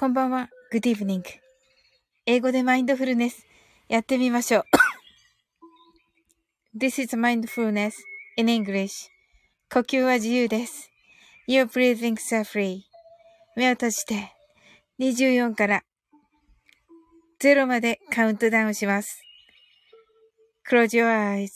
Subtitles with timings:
[0.00, 0.48] こんばんは。
[0.72, 1.24] Good evening.
[2.24, 3.44] 英語でマインドフルネス。
[3.88, 4.64] やってみましょう。
[6.78, 7.94] This is mindfulness
[8.36, 9.08] in English.
[9.68, 10.88] 呼吸は自由です。
[11.48, 12.82] Your breathing are free.
[13.56, 14.30] 目を閉じて、
[15.00, 15.82] 24から
[17.42, 19.20] 0までカウントダウンします。
[20.70, 21.50] Close your eyes.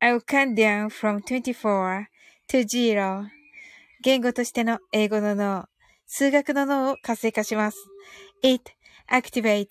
[0.00, 2.06] I'll count down from 24
[2.48, 3.28] to 0.
[4.02, 5.66] 言語としての英語の脳、
[6.14, 7.78] 数学の脳を活性化します。
[8.42, 8.70] It
[9.10, 9.68] activates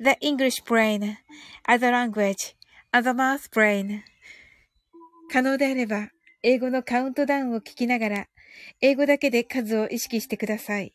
[0.00, 1.14] the English brain,
[1.68, 2.56] other language,
[2.92, 4.00] other math brain.
[5.30, 6.08] 可能であれば、
[6.42, 8.26] 英語のカウントダウンを聞きながら、
[8.80, 10.92] 英語だけで数を意識してください。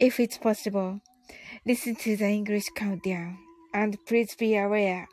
[0.00, 1.00] If it's possible,
[1.66, 3.34] listen to the English countdown
[3.74, 5.08] and please be aware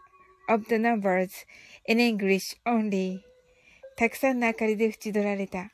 [0.48, 1.45] of the numbers
[1.90, 3.20] in English only.
[3.98, 5.73] たくさんの明かりで縁取られた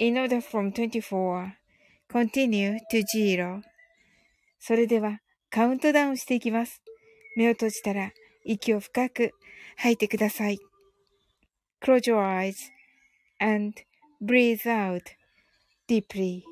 [0.00, 1.52] in order from 24
[2.08, 3.62] continue to 0
[4.58, 5.20] それでは
[5.50, 6.82] カウントダウンしていきます。
[7.36, 8.10] 目を閉じたら
[8.44, 9.30] 息を深く
[9.76, 10.58] 吐いてください。
[11.80, 12.56] Close your eyes
[13.38, 13.74] and
[14.20, 15.02] breathe out
[15.86, 16.42] deeply.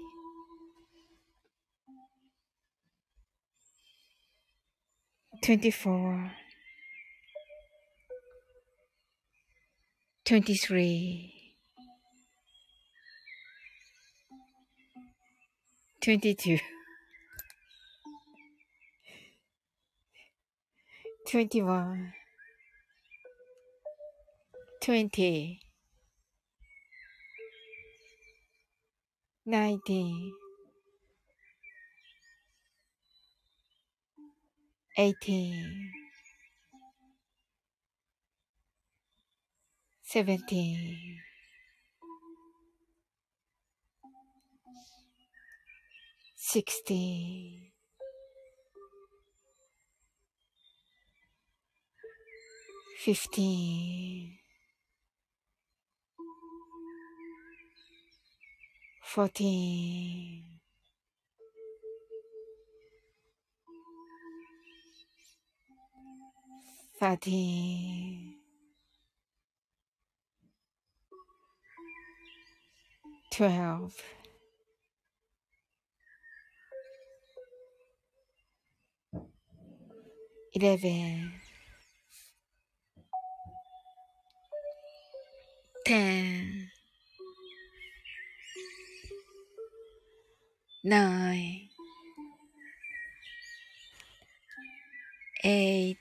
[5.43, 6.31] 24
[10.25, 11.42] 23
[16.03, 16.59] 22
[21.25, 22.13] 21
[24.81, 25.61] 20
[29.47, 30.33] 19
[34.99, 35.93] 18
[40.03, 41.32] 17
[46.53, 47.73] 16
[52.99, 54.39] 15
[59.03, 60.45] 14
[67.01, 68.37] 13
[73.31, 74.22] 12
[80.55, 81.33] 11
[85.87, 86.69] 10
[90.85, 91.69] 9
[95.43, 95.97] 8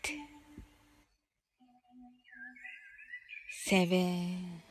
[3.50, 4.62] 7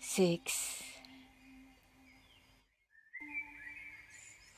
[0.00, 0.91] 6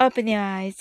[0.00, 0.76] Open your eyes.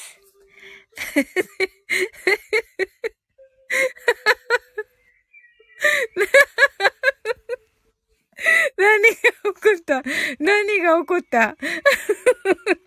[8.77, 10.01] 何が起こった?
[10.39, 11.47] 何が起こった?
[11.47, 11.57] 本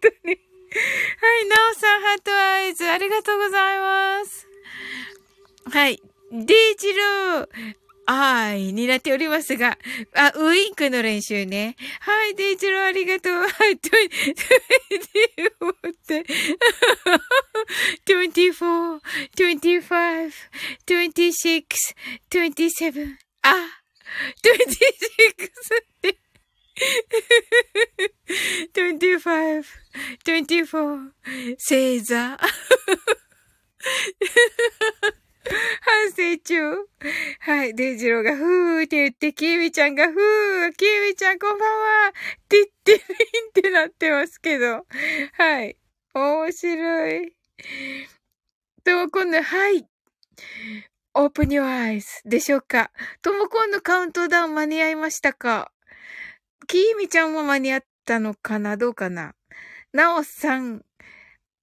[0.00, 0.38] 当に。
[1.20, 4.48] はい、なおさん、 heart eyes、ありがとうございます。
[5.70, 6.00] はい、
[6.32, 7.48] デイジロー、
[8.06, 9.78] はい、になっておりますが、
[10.14, 11.76] あ、ウインクの練習ね。
[12.00, 13.34] はい、デイジローありがとう。
[13.34, 15.48] はい、トゥイ、トゥイ、
[15.90, 16.24] って、
[18.06, 19.00] 24、
[19.36, 20.30] 25、
[20.84, 21.64] 26、
[22.30, 23.54] 27、あ、
[24.42, 26.18] 26って、
[28.74, 29.64] 25、
[30.24, 31.12] 24、
[31.58, 32.38] 星座。
[35.80, 36.86] 反省中。
[37.40, 37.74] はい。
[37.74, 41.68] デイジローがふーって言って、キーミちゃんがふー、キーミちゃんこんばん
[42.06, 42.12] は、
[42.48, 44.86] ティッティリンってなってますけど。
[45.34, 45.76] はい。
[46.14, 47.32] 面白い。
[48.84, 49.86] ともこんの、はい。
[51.14, 52.90] open your eyes でしょうか。
[53.20, 55.70] ともこんのカウントダウン間に合いましたか
[56.66, 58.76] キーミちゃんも間に合ったのかな？
[58.76, 59.34] どうかな？
[59.92, 60.82] なおさん、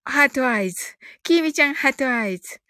[0.05, 0.75] heart eyes。
[1.23, 2.61] キーミちゃん、 heart eyes。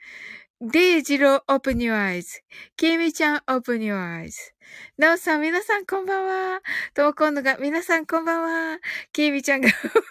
[0.62, 2.42] デイジロー、 open your eyes。
[2.76, 4.52] キミちゃん、 open your eyes。
[4.98, 6.60] なおさん、皆さんこんばんは。
[6.94, 8.42] ともこんのが、皆さんこんばん
[8.74, 8.78] は。
[9.14, 10.02] キミちゃんが、皆さん、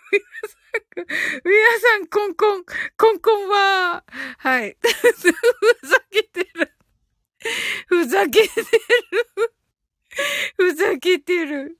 [1.44, 2.64] 皆さん、コンコン、
[2.96, 4.04] コンコンは。
[4.38, 4.74] はい。
[4.80, 6.72] ふざけてる。
[7.86, 8.64] ふざけてる。
[10.56, 11.78] ふざけてる。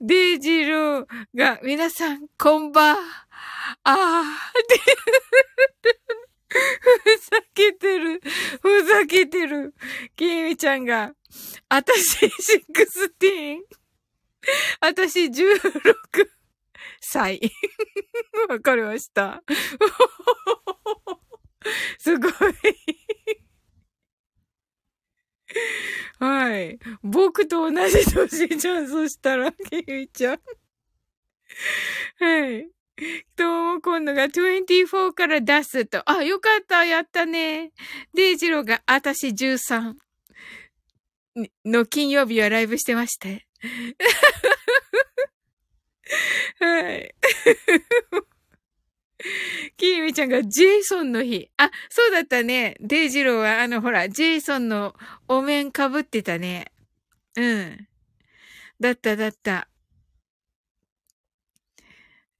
[0.00, 2.96] デイジローが、皆さん、こんばん。
[2.96, 3.00] あ
[3.82, 4.22] あ、
[6.54, 8.20] ふざけてる。
[8.62, 9.74] ふざけてる。
[10.16, 11.12] きみちゃんが、
[11.68, 13.58] あたし16。
[14.80, 15.58] あたし16
[17.00, 17.40] 歳。
[18.48, 19.42] わかりました。
[21.98, 22.32] すごい。
[26.18, 26.78] はい。
[27.02, 30.40] 僕と同じ年じゃん、そしたら、きみちゃん。
[32.18, 32.68] はい。
[33.36, 36.08] と、今度が24から出すと。
[36.08, 37.72] あ、よかった、やったね。
[38.14, 39.94] デイジローが、あたし13
[41.64, 43.46] の金曜日はライブしてまして。
[46.60, 47.14] はい。
[49.76, 51.50] キーミちゃんがジェイソンの日。
[51.56, 52.76] あ、そうだったね。
[52.80, 54.94] デイジローは、あの、ほら、ジェイソンの
[55.28, 56.70] お面被ってたね。
[57.36, 57.88] うん。
[58.80, 59.68] だっただった。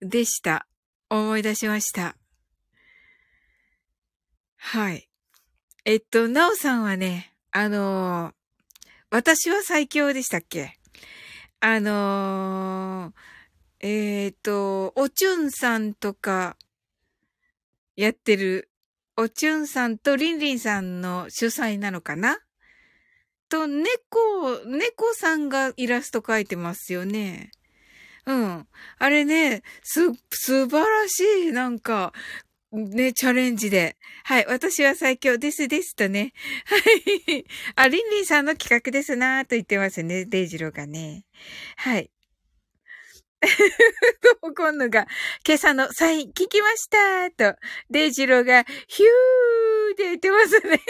[0.07, 0.67] でした。
[1.09, 2.17] 思い出しました。
[4.57, 5.09] はい。
[5.87, 8.33] えっと、なおさんはね、あのー、
[9.11, 10.79] 私は最強でしたっけ？
[11.61, 16.57] あのー、えっ、と、おちゅんさんとか、
[17.97, 18.71] やってる、
[19.17, 22.39] おちゅんさんとりんりんさんの主催なのかな？
[23.49, 27.53] と、猫、猫さんがイラスト描いてますよね。
[28.27, 28.67] うん。
[28.99, 30.01] あれね、す、
[30.31, 32.13] 素晴らしい、なんか、
[32.73, 33.97] ね、チャレンジで。
[34.25, 34.47] はい。
[34.47, 36.33] 私は最強ですですとね。
[36.67, 37.45] はい。
[37.77, 40.25] あ、リンリンさんの企画ですなーと言ってますね。
[40.25, 41.25] デイジローがね。
[41.77, 42.11] はい。
[44.41, 45.07] ともこんのが、
[45.47, 47.57] 今朝のサイン聞きましたと、
[47.91, 50.81] デイジローが、ヒューって言ってますね。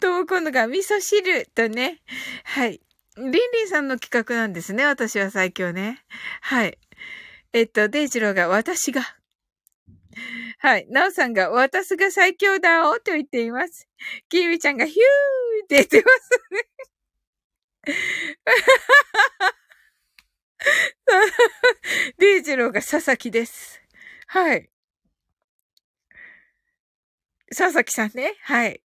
[0.00, 2.02] ともこんのが、味噌汁とね。
[2.44, 2.80] はい。
[3.16, 4.84] リンリンさんの企画なんですね。
[4.84, 6.04] 私は最強ね。
[6.40, 6.76] はい。
[7.52, 9.02] えっと、デイジローが私が。
[10.58, 10.86] はい。
[10.90, 13.88] ナオさんが私が最強だおと言っています。
[14.28, 14.98] キーミちゃんがヒュー
[15.64, 16.64] って言ってますね。
[22.18, 23.80] デイジローが佐々木です。
[24.26, 24.68] はい。
[27.56, 28.34] 佐々木さんね。
[28.42, 28.82] はい。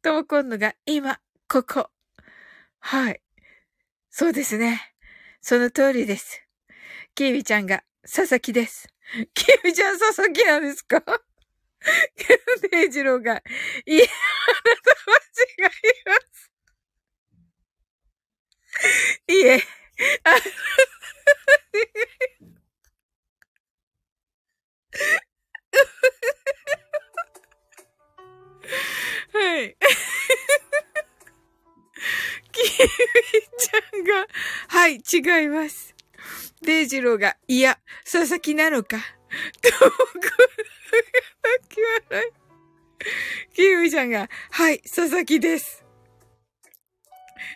[0.00, 1.90] ともこんのが今、ここ。
[2.80, 3.20] はい。
[4.18, 4.80] そうですね。
[5.42, 6.40] その通りです。
[7.14, 8.88] キービちゃんが、佐々木です。
[9.34, 11.02] キービちゃん佐々木なんですか？
[12.70, 13.42] デイジローが、
[13.84, 15.74] いえ、あなた間違い
[16.06, 16.50] ます。
[19.28, 19.62] いえ、
[20.24, 20.40] あな
[29.32, 29.76] たはい。
[32.56, 32.88] キーウ
[33.58, 34.26] ちゃんが、
[34.68, 35.94] はい、違います。
[36.62, 37.78] デイジローが、いや、
[38.10, 38.96] 佐々木なのか。
[39.60, 39.96] と、こ
[41.42, 43.54] 泣き笑い。
[43.54, 45.84] キーウちゃんが、はい、佐々木です。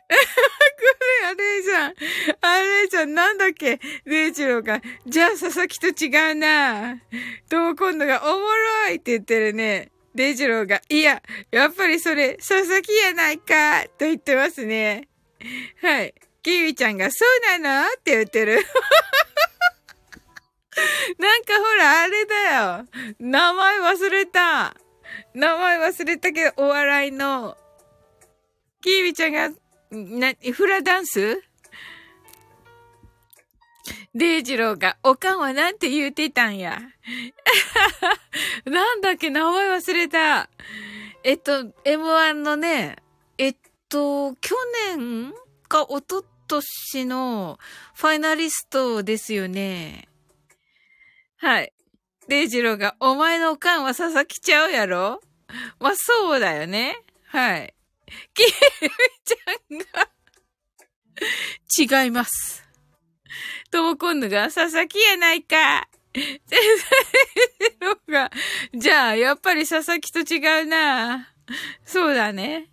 [0.08, 1.94] これ、あれじゃん。
[2.40, 3.14] あれじゃん。
[3.14, 6.96] なんだっけデイジローが、じゃあ佐々木と違うな。
[7.48, 9.90] と、今度が、おもろいって言ってるね。
[10.14, 15.08] デイジローが、いや、やっぱりそれ、佐々木やないか、と言ってますね。
[15.80, 16.14] はい。
[16.42, 17.88] キーウィちゃんが、そうなの？
[17.88, 18.56] って言ってる。
[21.18, 22.86] なんかほら、あれだよ。
[23.18, 24.74] 名前忘れた。
[25.34, 27.56] 名前忘れたけど、お笑いの、
[28.80, 29.50] キービちゃんが、
[29.90, 31.42] な、フラダンス？
[34.14, 36.80] デイジローが、おかんはなんて言うてたんや。
[38.64, 40.50] なんだっけ、名前忘れた。
[41.22, 42.96] えっと、M1 のね、
[43.38, 43.56] えっ
[43.88, 44.56] と、去
[44.96, 45.32] 年
[45.68, 47.58] かおととしの
[47.94, 50.08] ファイナリストですよね。
[51.36, 51.72] はい。
[52.26, 55.20] デイジローが、お前のおかんは佐々木ちゃうやろ
[55.78, 57.00] まあ、そうだよね。
[57.26, 57.74] はい。
[58.34, 58.50] キミ
[59.24, 60.10] ちゃんが、
[62.02, 62.69] 違います。
[63.70, 65.88] とも今度が、佐々木やないか。
[68.08, 68.30] が、
[68.74, 71.28] じゃあ、やっぱり佐々木と違うな。
[71.84, 72.68] そうだね。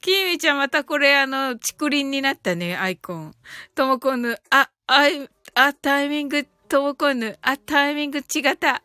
[0.00, 3.34] きみちゃんまたこれあの、竹林になったね、アイコン。
[3.74, 8.82] ともこぬ、あ、あい、あ、タイミング、ともこぬ、あ、タイミング違った。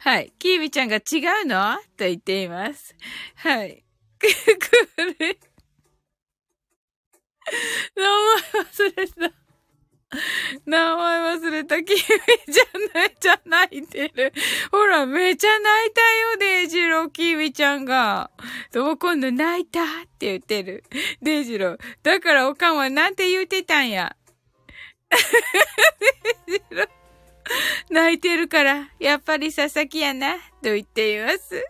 [0.00, 0.32] はい。
[0.38, 1.00] きみちゃんが違
[1.44, 1.76] うの？
[1.96, 2.94] と言っています。
[3.36, 3.84] はい。
[4.18, 4.26] く
[5.18, 5.38] れ。
[7.96, 9.39] 名前忘れた。
[10.66, 11.82] 名前忘れた。
[11.82, 12.08] キミちゃ
[12.78, 14.32] んめっちゃ泣いてる。
[14.70, 18.30] ほら、めちゃ泣いたよ、デイジロー、キミちゃんが。
[18.72, 19.86] そう、今度泣いたっ
[20.18, 20.84] て言ってる。
[21.22, 21.78] デイジロー。
[22.02, 24.16] だからおかんはなんて言うてたんや。
[26.46, 26.88] デイジロー。
[27.90, 31.64] 泣いてるから、やっぱり佐々木やな、と言っています。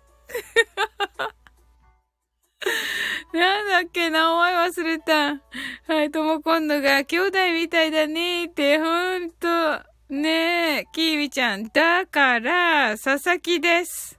[3.33, 5.41] なんだっけ、名前忘れた。
[5.87, 9.83] はい、とも今度が兄弟みたいだねって、ほんと。
[10.09, 11.69] ねえ、キーミちゃん。
[11.69, 14.19] だから、佐々木です。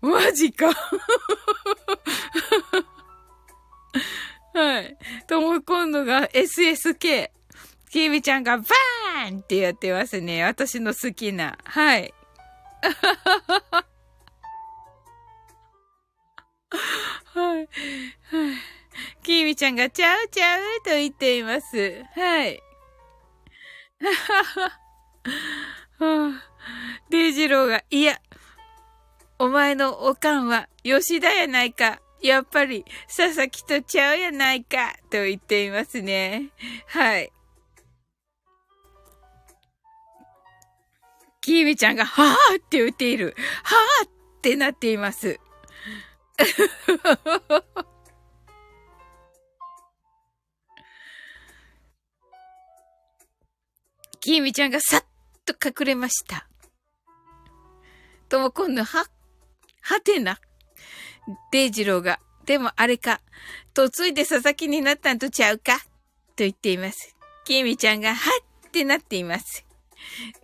[0.00, 0.72] マジか。
[4.52, 4.96] はい。
[5.28, 7.30] とも今度が SSK。
[7.90, 10.44] キーミちゃんがバーンってやってますね。
[10.44, 11.56] 私の好きな。
[11.64, 12.12] はい。
[16.70, 17.58] はい。
[17.58, 17.68] はい。
[19.22, 22.04] きーみちゃんがちゃうちゃうと言っています。
[22.14, 22.60] はい。
[25.98, 26.44] はあ、
[27.10, 28.20] デイジローが、いや、
[29.38, 32.00] お前のおかんは吉田やないか。
[32.22, 34.94] やっぱり佐々木とちゃうやないか。
[35.10, 36.50] と言っていますね。
[36.86, 37.32] はい。
[41.40, 43.34] きーみちゃんが、はぁって言っている。
[43.62, 44.10] はぁっ
[44.42, 45.40] てなっています。
[54.20, 55.04] きーみちゃんがさっ
[55.44, 56.46] と隠れました。
[58.28, 59.06] とも今度は、
[59.80, 60.38] はてな。
[61.52, 63.20] デイジローが、でもあれか、
[63.76, 65.84] 嫁いで佐々木になったんとちゃうかと
[66.38, 67.16] 言っています。
[67.44, 68.30] きーみちゃんが、は
[68.66, 69.64] ってなっています。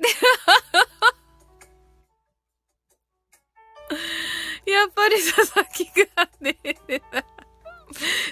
[0.01, 0.09] で
[4.67, 6.57] やっぱり佐々木がね、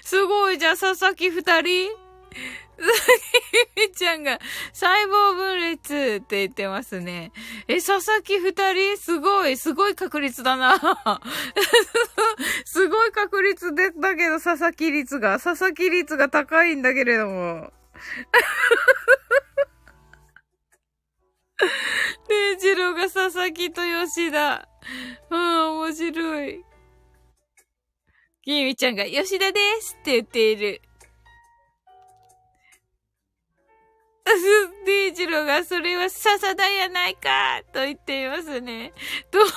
[0.02, 1.90] すごいじゃん、佐々木二人
[2.76, 2.92] 佐々
[3.88, 4.40] 木ちゃんが
[4.72, 7.30] 細胞分裂って言ってますね。
[7.68, 8.96] え、佐々木二人？
[8.96, 10.74] すごい、すごい確率だな。
[12.66, 17.72] すごい確率で、だけど佐々木率が、佐々木率が高いんだけれども。
[22.28, 24.68] で、ジローが佐々木と吉田。
[25.30, 26.64] うん、面白い。
[28.42, 30.82] きみちゃんが吉田ですって言っている。
[34.86, 38.92] デイジローがそれは笹田やないかと言っていますね。
[39.30, 39.50] どうか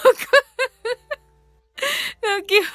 [2.21, 2.69] 泣き笑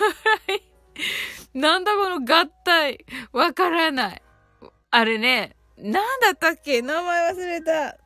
[1.54, 1.58] い。
[1.58, 3.04] なんだこの合体。
[3.32, 4.22] わからない。
[4.90, 6.82] あれね、なんだったっけ？
[6.82, 7.96] 名前忘れた。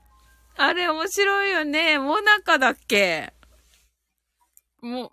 [0.57, 1.99] あれ面白いよね。
[1.99, 3.33] モナカだっけ？
[4.87, 5.13] も、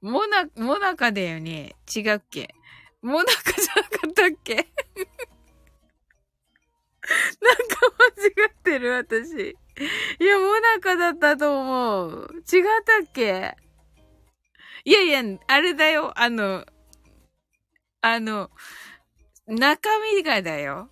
[0.00, 1.74] モナ、モナカだよね。
[1.94, 2.54] 違うっけ？
[3.02, 4.54] モナカじゃなかったっけ？
[7.40, 7.76] なんか
[8.16, 9.56] 間違ってる私。
[10.20, 12.28] いや、モナカだったと思う。
[12.52, 13.56] 違ったっけ？
[14.84, 16.12] いやいや、あれだよ。
[16.18, 16.64] あの、
[18.00, 18.50] あの、
[19.46, 20.90] 中身がだよ。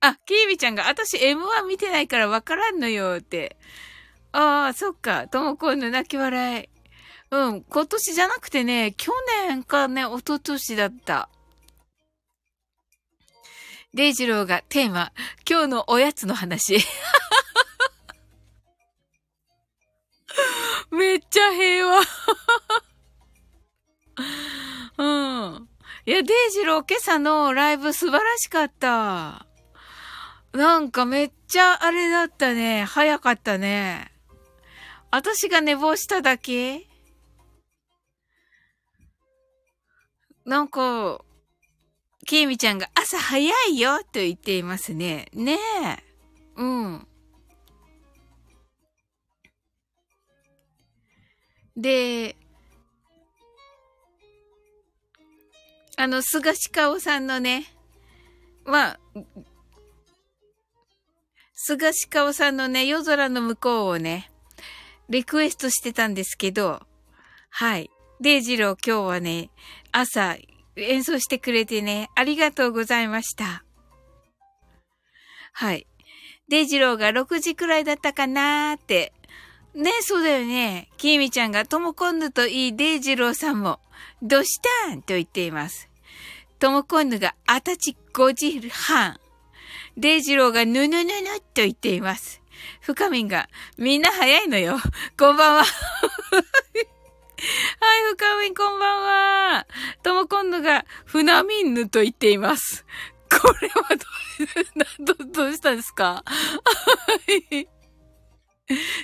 [0.00, 3.56] あ、キービちゃんが、私 M1 見てないからわからんのよって。
[4.32, 5.28] ああ、そっか。
[5.28, 6.68] ともこんの泣き笑い。
[7.30, 7.62] うん。
[7.62, 9.12] 今年じゃなくてね、去
[9.46, 11.28] 年かね、一昨年だった。
[13.94, 15.12] デイジローがテーマ、
[15.48, 16.78] 今日のおやつの話。
[20.90, 22.00] めっちゃ平和。
[24.96, 25.04] う
[25.58, 25.68] ん。
[26.06, 29.46] いや、デイジロー今朝のライブ素晴らしかった。
[30.52, 32.84] なんかめっちゃあれだったね。
[32.84, 34.11] 早かったね。
[35.12, 36.88] 私が寝坊しただけ？
[40.46, 41.22] なんか、
[42.26, 45.28] きみちゃんが朝早いよと言っていますね。
[45.34, 46.02] ねえ。
[46.56, 47.06] うん。
[51.76, 52.34] で、
[55.98, 57.66] あの、スガシカオさんのね、
[58.64, 59.00] まあ、
[61.54, 64.31] スガシカオさんのね、夜空の向こうをね、
[65.12, 66.80] リクエストしてたんですけど、
[67.50, 67.90] はい。
[68.22, 69.50] デイジロー今日はね、
[69.92, 70.38] 朝
[70.74, 73.62] 演奏してくれてね、ありがとうございました。
[75.52, 75.86] はい。
[76.48, 79.12] デイジローが6時くらいだったかなーって。
[79.74, 80.88] ね、そうだよね。
[80.96, 83.80] キーミちゃんがともこんぬといいデイジローさんも、
[84.22, 85.90] どしたんと言っています。
[86.58, 89.20] ともこんぬがあたち5時半。
[89.98, 91.12] デイジローがぬぬぬぬ
[91.52, 92.41] と言っています。
[92.80, 94.78] 深みんが、みんな早いのよ。
[95.18, 95.64] こんばんは。
[95.64, 95.66] はい、
[98.10, 99.66] 深みんこんばんは。
[100.02, 102.84] とも今度が、フナミンヌと言っています。
[103.30, 106.22] これはどう、ど、どうしたんですか？
[106.24, 106.24] は
[107.50, 107.68] い。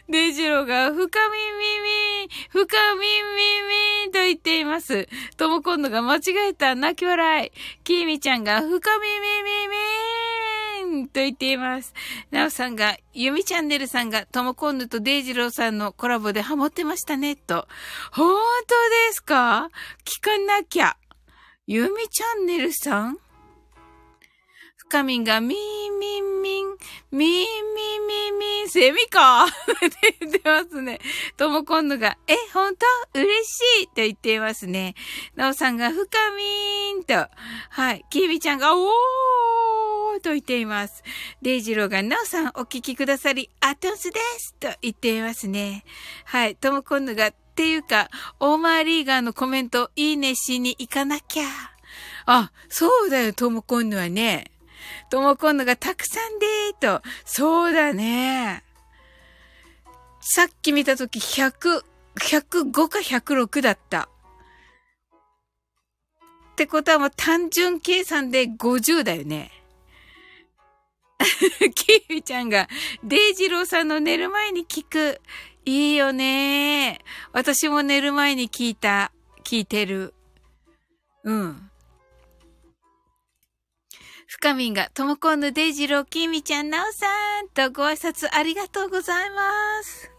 [0.09, 1.81] デジローが、深みんみ
[2.27, 5.09] み、深みんみみと言っています。
[5.37, 7.53] とも今度が間違えた泣き笑い。
[7.83, 9.77] きみちゃんが、深みみみみ
[10.89, 11.95] んと言っています。
[12.31, 17.69] なおさんが、ゆみチャンネルさんが、ともこんぬとデイジローさんのコラボでハモってましたね、と。
[18.13, 18.35] 本
[18.67, 18.75] 当
[19.09, 19.71] ですか？
[20.05, 20.97] 聞かなきゃ。
[21.67, 23.19] ゆみチャンネルさん？
[24.77, 26.79] 深みんが、みーみんみん、みー
[27.11, 27.45] みー
[28.07, 29.45] みーみー、セミか？
[29.45, 30.99] って言ってますね。
[31.37, 34.95] ともこんぬが、え、ほんと嬉しいと言っていますね。
[35.35, 37.29] なおさんが、深みーんと。
[37.69, 38.05] はい。
[38.09, 38.89] きービちゃんが、おー
[40.21, 41.03] と言っています。
[41.43, 45.85] デイジローが、なおさんお聞きくださり、アトンスですと言っていますね。
[46.25, 46.57] はい。
[46.57, 48.09] ともこんぬが、っていうか、
[48.39, 51.45] オーマーリーガーのコメント、いいねしに行かなきゃ。
[52.27, 54.53] あ、そうだよ、ともこんぬはね。
[55.11, 57.03] ともこんぬがたくさんでーと。
[57.25, 58.63] そうだね。
[60.21, 61.83] さっき見たとき100、
[62.17, 64.09] 105か106だった。
[66.53, 69.51] ってことはもう単純計算で50だよね。
[71.75, 72.69] キービちゃんが、
[73.03, 75.21] デイジローさんの寝る前に聞く。
[75.65, 76.99] いいよね
[77.33, 79.13] 私も寝る前に聞いた。
[79.45, 80.15] 聞いてる。
[81.25, 81.71] うん。
[84.27, 87.07] 深みんが、ともこんぬデイジロー、キーミちゃん、なおさ
[87.43, 90.13] んとご挨拶ありがとうございます。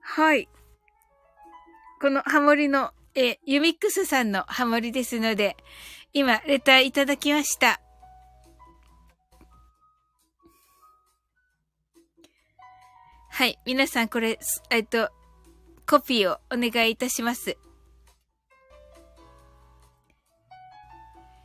[0.00, 0.48] はい。
[2.00, 5.56] このハモリのえ、ユミックスさんのハモリですので、
[6.12, 7.80] 今、レターいただきました。
[13.30, 13.58] はい。
[13.66, 14.38] 皆さん、これ、
[14.70, 15.10] えっと、
[15.88, 17.56] コピーをお願いいたします。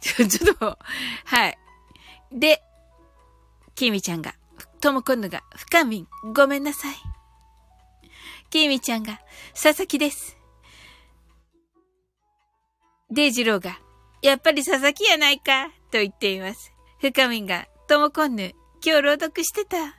[0.01, 0.79] ちょ、ちょっと、
[1.25, 1.57] はい。
[2.31, 2.63] で、
[3.75, 4.33] キミちゃんが、
[4.81, 6.95] ともこんぬが、深みん、ごめんなさい。
[8.49, 9.21] キミちゃんが、
[9.53, 10.38] 佐々木です。
[13.11, 13.79] デイジローが、
[14.21, 16.71] やっぱり佐々木やないか、と言っています。
[16.99, 18.53] 深みんが、ともこんぬ、
[18.85, 19.77] 今日朗読してた。
[19.77, 19.89] そう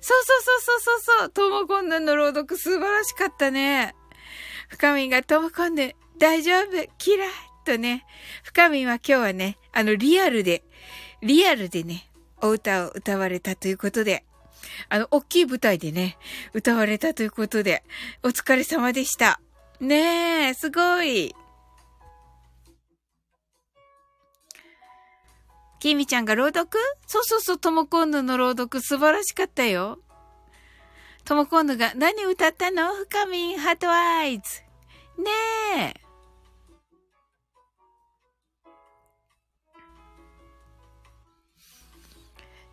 [0.00, 3.94] そうそうそうそうそう、ともこんぬの朗読素晴らしかったね。
[4.68, 7.28] 深みんが、ともこんぬ、大丈夫、嫌い、
[7.64, 8.06] とね。
[8.44, 10.62] 深みんは今日はね、あの、リアルで、
[11.22, 12.08] リアルでね、
[12.40, 14.24] お歌を歌われたということで、
[14.88, 16.18] あの、大きい舞台でね、
[16.54, 17.82] 歌われたということで、
[18.22, 19.40] お疲れ様でした。
[19.80, 21.34] ねえ、すごい。
[25.80, 26.68] きみちゃんが朗読？
[27.06, 29.98] そうそうそう、ともこんぬの朗読素晴らしかったよ。
[31.24, 32.94] ともこんぬが何歌ったの？
[32.94, 34.42] 深みんハートアイズ。
[35.18, 35.30] ね
[35.78, 36.00] え。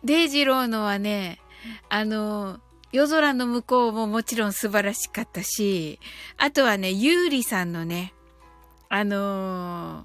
[0.04, 1.40] デイジローのはね、
[1.88, 2.60] あの、
[2.92, 5.98] 夜空の向こうももちろん素晴らしかったし、
[6.36, 8.14] あとはね、ゆうりさんのね、
[8.88, 10.04] あの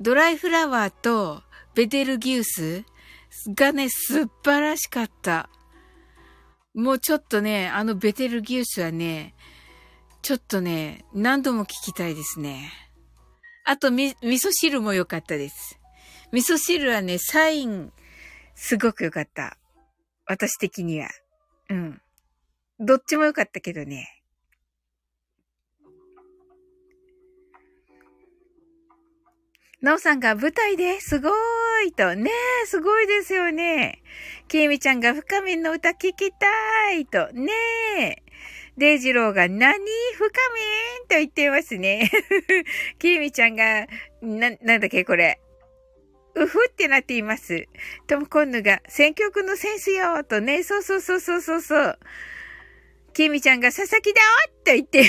[0.00, 1.42] ドライフラワーと、
[1.78, 2.84] ベテルギウス
[3.54, 5.48] がね、素晴らしかった。
[6.74, 9.36] もうちょっとね、あのベテルギウスはね、
[10.20, 12.72] ちょっとね、何度も聞きたいですね。
[13.64, 15.78] あと、み、味噌汁も良かったです。
[16.32, 17.92] 味噌汁はね、サイン、
[18.56, 19.56] すごく良かった。
[20.26, 21.08] 私的には。
[21.70, 22.02] うん。
[22.80, 24.17] どっちも良かったけどね。
[29.80, 31.32] なおさんが舞台ですごー
[31.86, 32.16] いと。
[32.16, 32.30] ね
[32.64, 34.02] え、すごいですよね。
[34.48, 37.28] きえみちゃんが深みの歌聞きたいと。
[37.32, 37.52] ね
[38.00, 38.22] え。
[38.76, 39.78] デイジローが何
[40.16, 40.30] 深み
[41.04, 42.10] んと言っていますね。
[42.98, 43.86] キーミちゃんが、
[44.20, 45.40] な、なんだっけこれ。
[46.34, 47.66] うふってなっています。
[48.08, 51.98] トムコンヌが、選曲のセンスよとね、そうそうそうそうそうそう。
[53.12, 54.20] キーミちゃんが、佐々木だ
[54.64, 55.08] と言って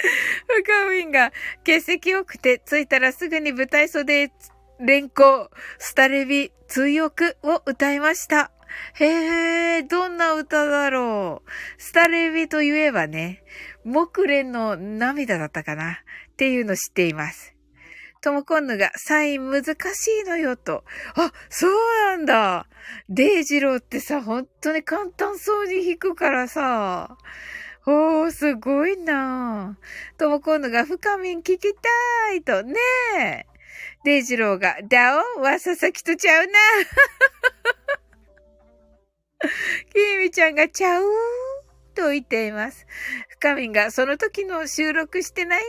[0.00, 0.62] います。
[0.62, 4.32] 深みんが、欠席多くて、着いたらすぐに舞台袖
[4.80, 8.50] 連行、スタレビ、追憶を歌いました。
[8.94, 11.50] へえ、どんな歌だろう。
[11.78, 13.42] スタレビといえばね、
[13.84, 17.54] 木蓮の涙だったかなっていうの知っています。
[18.22, 19.74] ともこんぬがサイン難し
[20.24, 20.84] いのよと。
[21.14, 21.72] あ、そう
[22.06, 22.66] なんだ。
[23.08, 27.16] デイジローってさ、本当に簡単そうに弾くからさ。
[27.86, 29.76] おー、すごいな
[30.18, 32.62] ともこんぬが深みん聞きたいと。
[32.62, 32.74] ね
[33.18, 33.46] え。
[34.04, 36.52] デイジローが、ダオは佐々木とちゃうな。
[39.92, 41.04] きみちゃんがちゃう
[41.94, 42.86] と言っています。
[43.28, 45.62] 深みんがその時の収録してない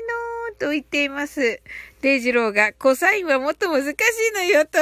[0.49, 1.61] のと言っています。
[2.01, 3.93] デイジローがコサインはもっと難しい
[4.33, 4.79] のよと。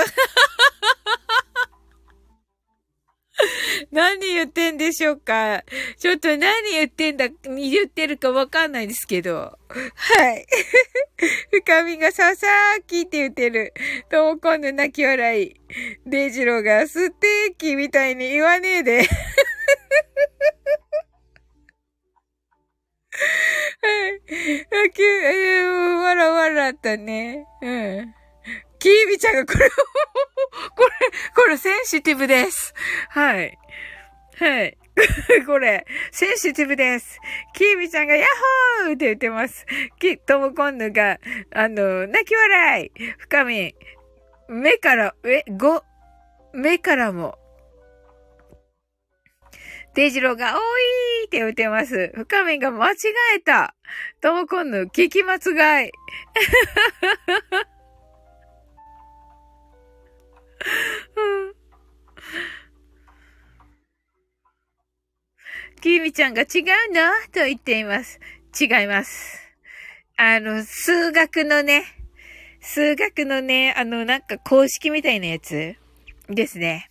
[3.92, 5.64] 何言ってんでしょうか
[5.98, 9.58] ちょっと何言ってんだ、言ってるかわかんないですけど。
[9.70, 10.46] はい。
[11.52, 13.74] 深みがささーきって言ってる。
[14.10, 15.56] とも今度泣き笑い。
[16.06, 18.98] デイジローがステーキみたいに言わねえで。
[23.82, 24.22] はい。
[24.86, 27.46] あ、きゅ、えー、わらわらったね。
[27.62, 28.16] うん。
[28.80, 29.76] キービちゃんがこれこ
[30.86, 30.90] れ、
[31.36, 32.74] これセンシティブです。
[33.10, 33.58] はい。
[34.38, 34.78] はい。
[35.46, 37.20] これ、センシティブです。
[37.54, 38.28] キービちゃんがヤッ
[38.86, 39.66] ホーって言ってます。
[40.00, 41.20] キ、トムコンヌが、
[41.54, 42.92] あの、泣き笑い。
[43.18, 43.76] 深み、
[44.48, 45.84] 目から、え、ご、
[46.54, 47.38] 目からも。
[49.96, 50.60] デジローが、おー
[51.24, 52.12] いって言ってます。
[52.16, 52.96] 深みが間違
[53.36, 53.76] えた。
[54.22, 55.92] トムコンヌ、聞き間違い。
[65.82, 66.48] きみちゃんが違う
[66.94, 67.02] の？
[67.32, 68.20] と言っています。
[68.60, 69.40] 違います。
[70.18, 71.84] あの、数学のね、
[72.60, 75.76] 数学のね、あの、なんか公式みたいなやつ
[76.28, 76.90] ですね。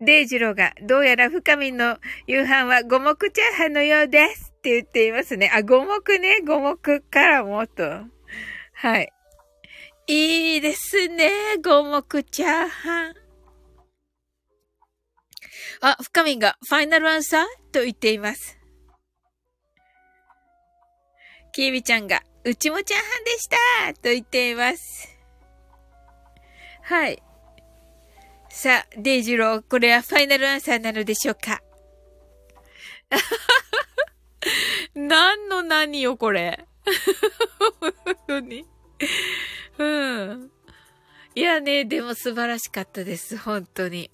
[0.00, 5.50] デイジローが、どうやら深みの夕飯は五目チャーハンのようですって言っていますね。
[5.54, 7.84] あ、五目ね、五目からもと。
[8.72, 9.13] はい。
[10.06, 11.30] いいですね。
[11.64, 13.14] 五目チャーハン。
[15.80, 18.58] あ、深みがファイナルアンサーと言っています。
[21.52, 23.56] きみちゃんが、うちもチャーハンでした
[23.94, 25.08] と言っています。
[26.82, 27.22] はい。
[28.50, 31.62] さあ、デイジロー、これはファイナルアンサーなのでしょうか？
[34.94, 36.66] 何の何よ、これ。
[37.80, 37.94] 本
[38.28, 38.66] 当に。
[39.78, 40.50] うん。
[41.34, 43.36] いやね、でも素晴らしかったです。
[43.36, 44.10] 本当に。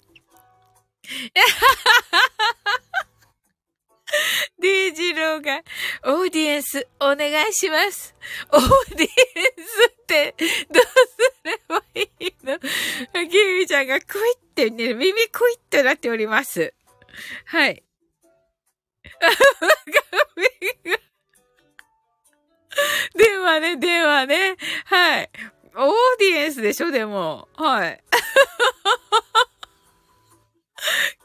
[4.59, 5.61] デイジローが、
[6.03, 8.13] オーディエンス、お願いします。
[8.51, 9.09] オーディエン
[9.65, 10.35] スって、
[10.71, 10.89] どうす
[11.43, 12.59] ればいいの？
[13.29, 16.73] キミちゃんがクイってね、耳クイってなっております。
[17.45, 17.83] はい。
[23.15, 24.57] 電話ね、電話ね。
[24.85, 25.29] はい。
[25.75, 27.47] オーディエンスでしょ、でも。
[27.55, 28.03] はい。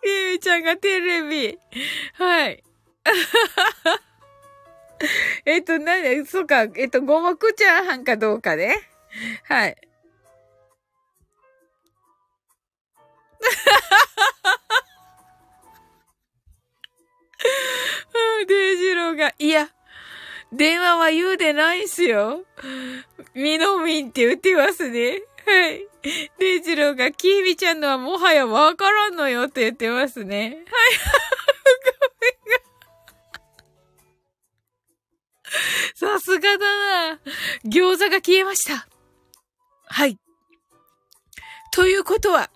[0.04, 1.58] ゆみちゃんがテレビ。
[2.14, 2.62] はい。
[5.44, 8.88] えっと、なんで、そうか、えっと、五目チャーハンかどうかね。
[9.44, 9.76] はい。
[18.46, 19.70] デイジローが、いや、
[20.52, 22.44] 電話は言うでないんすよ。
[23.34, 25.22] みのみんって言ってますね。
[25.44, 25.86] はい。
[26.38, 30.64] デイジローが、キービちゃんのはもはやわからんのよって言ってますね。
[30.66, 30.96] はい。
[35.94, 37.20] さすがだな。
[37.64, 38.86] 餃子が消えました。
[39.86, 40.18] はい。
[41.72, 42.50] ということは、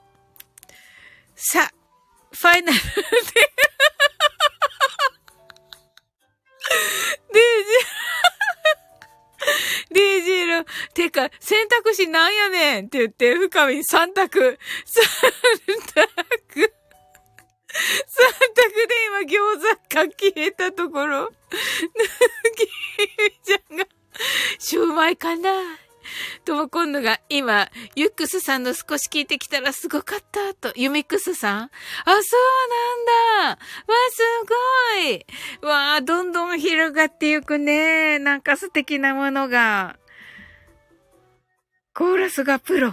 [1.34, 1.70] さ、
[2.32, 2.82] ファイナルで
[7.32, 14.58] デイジーデイジール、てか、選択肢なんやねんって言って、深み3択。
[14.86, 14.98] 3
[15.94, 16.74] 択。
[18.06, 19.62] 三択で今餃子
[19.94, 21.30] が消えたところ、
[22.56, 23.86] キミちゃんが、
[24.58, 25.50] シューマイかな
[26.44, 31.70] とも今度が今、ユックスさんの少し聞いてきたらすごかったと、ユミックスさんあ、
[32.04, 33.58] そうなんだわ、
[34.10, 34.22] す
[35.62, 38.18] ごいわどんどん広がっていくね。
[38.18, 39.98] なんか素敵なものが。
[41.94, 42.92] コーラスがプロ。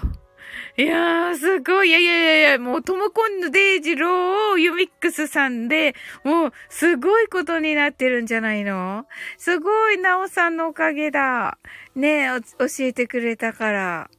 [0.80, 1.90] いやー、すごい。
[1.90, 9.08] いやいやいやいや、もう、ともこんのデイジローをユミックスさんで、もう、すごいことになってるんじゃないの？
[9.40, 11.58] すごい、なおさんのおかげだ。
[11.96, 12.28] ねえ、
[12.60, 14.12] 教えてくれたから。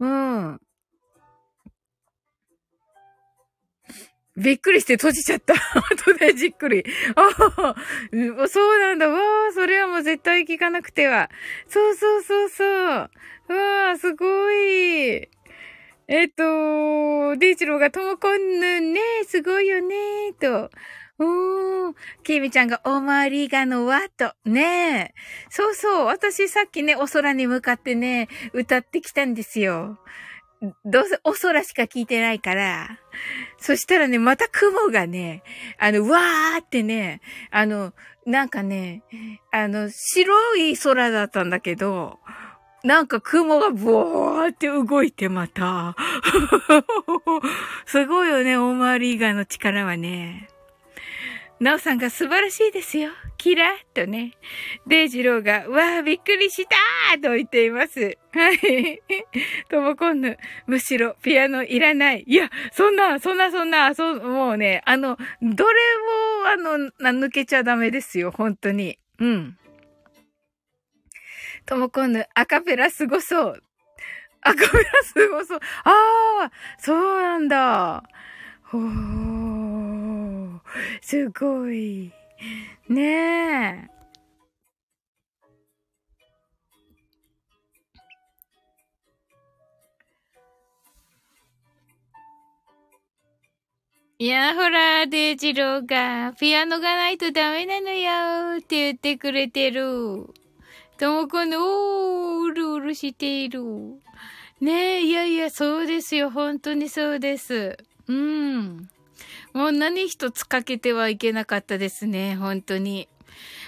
[0.00, 0.60] うん。
[4.36, 5.54] びっくりして閉じちゃった。
[5.92, 6.84] 後でじっくり。
[7.16, 7.74] あ
[8.42, 9.08] あ、そうなんだ。
[9.08, 11.30] わあ、それはもう絶対聞かなくては。
[11.68, 12.68] そうそうそうそう。
[12.68, 13.10] わ
[13.92, 15.28] あ、すごい。
[16.12, 20.68] えっ、と、デイチローがともこんぬね、すごいよね、と。
[21.20, 21.94] おー、
[22.24, 24.34] キミちゃんがおまわりがのわ、と。
[24.44, 25.14] ねえ。
[25.50, 26.06] そうそう。
[26.06, 30.00] 私さっきね、お空に向かってね、歌ってきたんですよ。
[30.84, 32.98] どうせお空しか聞いてないから。
[33.58, 35.44] そしたらね、また雲がね、
[35.78, 37.20] あの、わーってね、
[37.52, 37.92] あの、
[38.26, 39.04] なんかね、
[39.52, 42.18] あの、白い空だったんだけど、
[42.82, 45.96] なんか雲がボーって動いてまた。
[47.84, 50.48] すごいよね、オーマーリーガーの力はね。
[51.60, 53.10] なおさんが素晴らしいですよ。
[53.36, 54.32] キラッとね。
[54.86, 58.16] デイジローが、わあ、びっくりしたーと言っています。
[58.32, 59.02] はい。
[59.68, 62.24] ともこんぬ、むしろピアノいらない。
[62.26, 65.74] いや、そんな、そんな、そんな、そう、もうね、あの、どれ
[66.44, 68.98] も、あの、抜けちゃダメですよ、本当に。
[69.18, 69.58] うん。
[71.70, 73.62] ともこんぬ、アカペラすごそう。
[74.42, 75.60] アカペラすごそう。
[75.84, 78.02] ああ、そうなんだ。
[78.64, 80.60] ほー、
[81.00, 82.12] すごい。
[82.88, 83.88] ねえ。
[94.18, 100.39] いや、ほら、デイジローが、ピアノがないとダメなのよって言ってくれてる。
[101.00, 103.62] ともこの、おー、うるうるしている。
[104.60, 106.30] ねえ、いやいや、そうですよ。
[106.30, 107.78] 本当にそうです。
[108.06, 108.90] うん。
[109.54, 112.36] もう何一つかけてはいけなかったですね。
[112.36, 113.08] 本当に。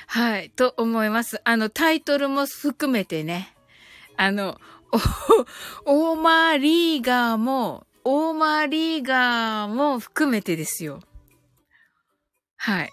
[0.09, 0.51] はい。
[0.51, 1.41] と思います。
[1.45, 3.55] あの、タイトルも含めてね。
[4.19, 4.61] あの、
[5.87, 11.01] オーマーリーガーも、オーマーリーガーも含めてですよ。
[12.59, 12.91] はい。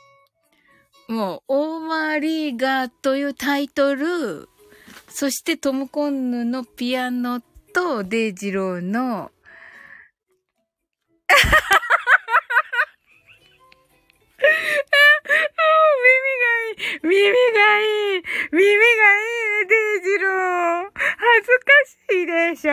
[1.09, 4.47] もう、オーマーリーガーというタイトル、
[5.07, 7.41] そしてトムコンヌのピアノ
[7.73, 9.31] とデイジローの、
[16.05, 17.07] 耳がいい。
[17.07, 17.23] 耳
[17.55, 17.83] がい
[18.19, 18.23] い。
[18.51, 20.91] 耳がいいね、デイジロー。
[20.93, 22.71] 恥ずかしいでしょ？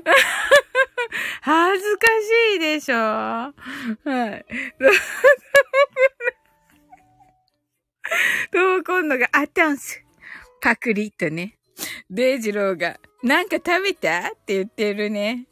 [1.42, 2.96] 恥ずかしいでしょ？
[2.96, 3.52] は
[4.04, 4.46] い。
[8.52, 10.02] と、今度がアタンス。
[10.60, 11.58] パクリとね。
[12.10, 15.46] デイジローが、なんか食べたって言ってるね。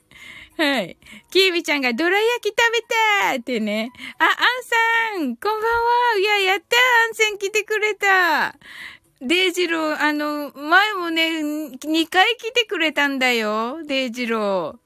[0.57, 0.97] はい。
[1.31, 2.81] キービちゃんがドラ焼き食べ
[3.33, 3.91] たってね。
[4.19, 6.19] あ、アンさん、こんばんは。
[6.19, 8.55] いや、やったアンさん来てくれた。
[9.21, 13.83] デイジロー、あの、前もね、2回来てくれたんだよ。
[13.85, 14.85] デイジロー。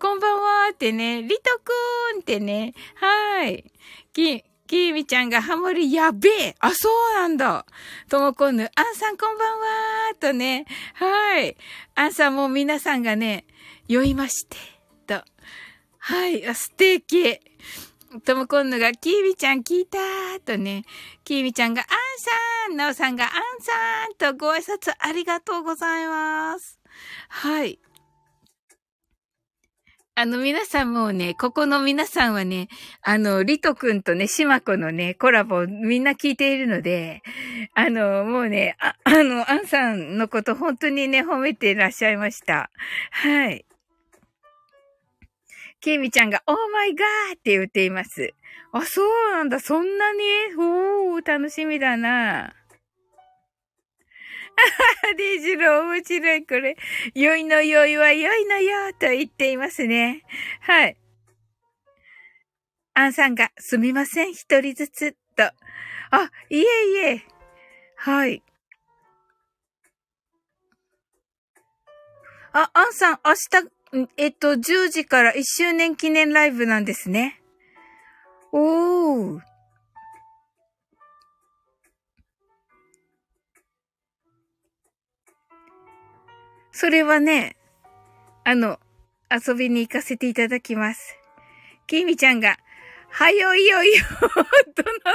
[0.00, 1.22] こんばんはってね。
[1.22, 2.74] リトくんってね。
[2.94, 3.64] はい。
[4.12, 7.64] き、きーみちゃんがハモリやべえあ、そうなんだ
[8.10, 10.66] ともこぬ、あんさんこんばんはとね。
[10.94, 11.56] はい。
[11.94, 13.46] あんさんも皆さんがね、
[13.88, 14.58] 酔いまして。
[15.06, 15.24] と。
[15.98, 16.42] はい。
[16.54, 17.40] 素敵。
[18.24, 19.98] ともこんぬが、きーみちゃん聞いた
[20.44, 20.84] とね。
[21.24, 21.88] きーみちゃんが、あん
[22.68, 23.72] さんなおさんが、あんさ
[24.06, 26.78] んとご挨拶ありがとうございます。
[27.30, 27.78] はい。
[30.20, 32.66] あの、皆さんもうね、ここの皆さんはね、
[33.02, 37.22] あの、リトくんとね、シマコのね、コラボみんな聞いているので、
[37.72, 42.68] あの、もうね、あ、 あの、アンさんのこと本当にね、褒めていらっしゃいました。
[43.12, 43.64] はい。
[45.80, 48.34] ケイミちゃんが、オーマイガーって言っています。
[48.72, 49.60] あ、そうなんだ。
[49.60, 50.20] そんなに？
[50.56, 52.54] おー、楽しみだな。
[55.16, 56.76] デイジロー面白いこれ。
[57.14, 60.22] 良いの良いは良いのよと言っていますね。
[60.60, 60.96] はい。
[62.94, 65.44] アンさんがすみません、一人ずつ、と。
[66.10, 66.64] あ、いえい
[67.14, 67.24] え。
[67.96, 68.42] はい。
[72.52, 73.34] あ、アンさん、明
[74.00, 77.40] 日、えっと、10時から1周年記念ライブなんですね。
[78.52, 79.47] おー。
[86.80, 87.56] それはね、
[88.44, 88.78] あの、
[89.28, 91.18] 遊びに行かせていただきます。
[91.88, 92.56] きみちゃんが、
[93.08, 94.04] はよいよいよ、
[94.76, 95.12] とな。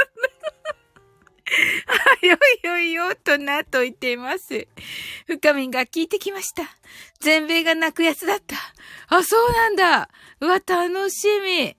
[1.88, 4.68] はよいよいよ、とな、と言っています。
[5.26, 6.64] 深みが聞いてきました。
[7.22, 8.58] 全米が泣くやつだった。
[9.08, 10.10] あ、そうなんだ。
[10.42, 11.78] うわ、楽しみ。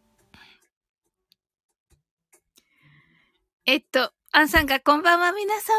[3.67, 5.71] えっと、アンさんがこんばんは皆様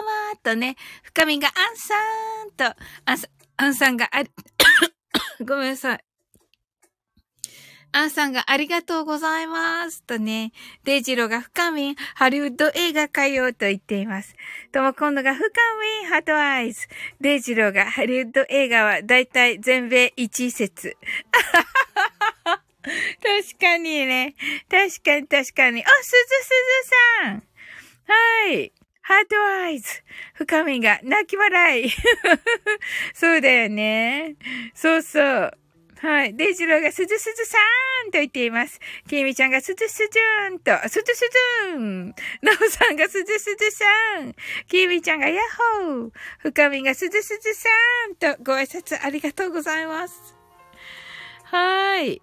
[0.43, 1.95] とね、深みがアンさ
[2.45, 4.29] んと、アンさん、アンさんがあり、
[5.45, 5.99] ごめんなさい。
[7.93, 10.51] アンさんがありがとうございますとね、
[10.83, 14.35] デイジローが深み、ハリウッド映画かよと言っています。
[14.73, 15.45] とも今度が深
[16.01, 16.87] み、ハートアイズ。
[17.21, 20.97] デイジローがハリウッド映画はだいたい全米一説。
[22.83, 24.35] 確かにね。
[24.69, 25.81] 確かに確かに。
[25.81, 26.49] あ、すずす
[26.83, 26.89] ず
[27.23, 27.43] さん
[28.07, 28.73] はい。
[29.07, 29.87] ハートアイズ。
[30.33, 31.91] 深みが泣き笑い。
[33.13, 34.35] そうだよね。
[34.73, 35.57] そうそう。
[35.99, 36.35] はい。
[36.35, 38.79] デイジローがすずすずさーんと言っています。
[39.07, 42.15] きみちゃんがすずすずーんと、すずすずーん。
[42.41, 44.35] なおさんがすずすずさーん。
[44.67, 46.11] きみちゃんがヤッホー。
[46.39, 50.35] 深みがすずすずさーんとご挨拶ありがとうございます。
[51.43, 52.21] はーい。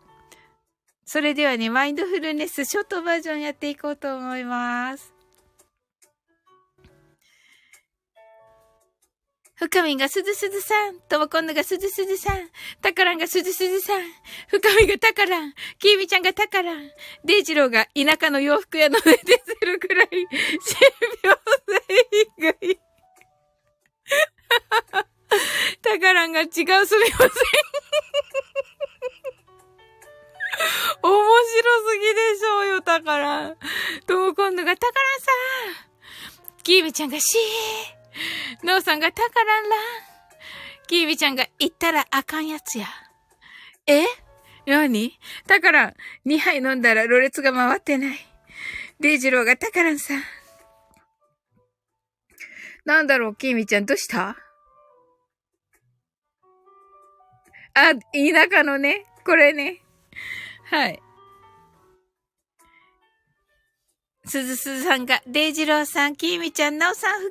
[1.05, 5.12] それではね、マインドフルネスショートバージョンやっていこうと思います。
[9.62, 10.98] 深みがすずすずさん。
[11.03, 12.51] ともこんのがすずすずさん。
[12.81, 14.01] たからんがすずすずさん。
[14.48, 15.55] 深みがたからん。
[15.79, 16.90] きみちゃんがたからん。
[17.25, 20.18] デイジローが田舎の洋服屋の上でするくらい、神
[21.22, 22.81] 病性以外。
[25.81, 26.88] たからんが違うすみません。
[31.03, 33.57] 面白すぎでしょうよ、たからん。
[34.09, 35.31] とも今度がたからんさ
[35.81, 36.62] ん。
[36.64, 38.02] キーミちゃんがしー。
[38.62, 39.81] ノーさんがたからんらん。
[40.87, 42.87] キーミちゃんが言ったらあかんやつや。
[43.87, 44.05] え？
[44.66, 45.18] 何？
[45.46, 45.94] たからん、
[46.27, 48.18] 2杯飲んだらろれつが回ってない。
[49.01, 50.22] デイジローがたからんさん。
[52.85, 54.37] なんだろう、キーミちゃん、どうした？
[57.75, 58.01] あ、田
[58.53, 59.83] 舎のね、これね。
[60.64, 61.03] はい。
[64.24, 67.30] すずすずさんが、デイジローさん、きみちゃん、なおさん、深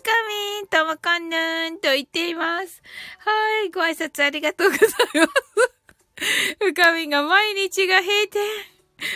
[0.59, 2.81] みん、ともこんぬん、と言っています。
[3.19, 3.31] は
[3.65, 6.57] い、ご挨拶ありがとうございます。
[6.59, 8.41] 深みんが毎日が閉店。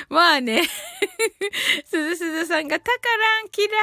[0.09, 0.63] まあね。
[1.85, 3.73] すずすずさんがたからん、キラ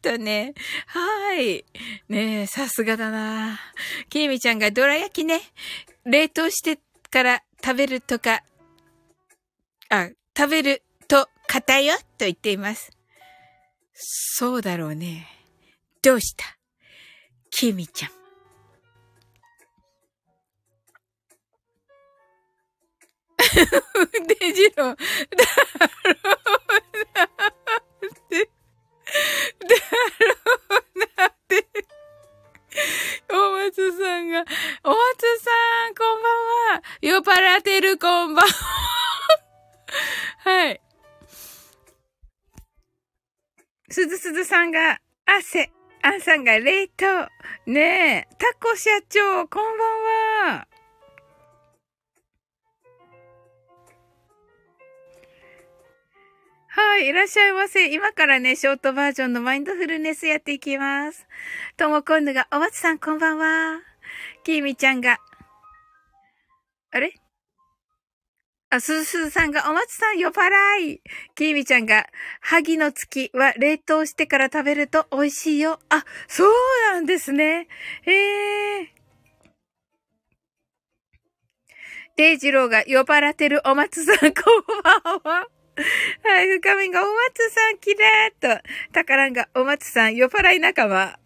[0.00, 0.54] ーとね。
[0.86, 1.64] はい。
[2.08, 3.58] ねえ、さすがだな。
[4.08, 5.40] きみちゃんがどら焼きね。
[6.04, 6.78] 冷凍して
[7.10, 8.42] から食べるとか、
[9.88, 12.99] あ、食べると硬よと言っています。
[14.02, 15.28] そうだろうね。
[16.02, 16.56] どうした？
[17.50, 18.10] キミちゃん。
[24.26, 24.96] デジロ、だろう
[27.14, 27.24] な
[28.06, 28.48] って、
[29.58, 29.68] だ
[30.26, 30.36] ろ
[30.78, 31.66] うなって。
[33.30, 34.44] お松さんが、
[34.84, 34.96] お松
[35.42, 35.50] さ
[35.90, 36.82] ん、こんばんは。
[37.02, 38.52] 酔っ払ってる、こんばんは。
[40.38, 40.80] はい。
[43.92, 45.72] すずすずさんが汗、
[46.02, 47.28] あんさんが冷凍。
[47.66, 50.68] ねえ、タコ社長、こんばんは。
[56.68, 57.92] はい、いらっしゃいませ。
[57.92, 61.26] 今からね、ショートバージョンのマインドフルネスやっていきます。
[61.76, 63.80] ともこんぬが、お松さんこんばんは。
[64.44, 65.18] きみちゃんが、
[66.92, 67.19] あれ？
[68.72, 71.02] あ、すずすずさんが、お松さん酔っ払い。
[71.34, 72.06] きーみちゃんが、
[72.40, 75.80] 萩の月は冷凍してから食べると美味しいよ。
[75.88, 76.52] あ、そう
[76.92, 77.66] なんですね。
[78.02, 78.94] へえ。
[82.16, 85.48] デイジローが酔っ払ってるお松さん、こんばんは。
[86.22, 88.62] はい、深みがお松さん、きれーと。
[88.92, 91.18] たからんがお松さん、酔っ払い仲間。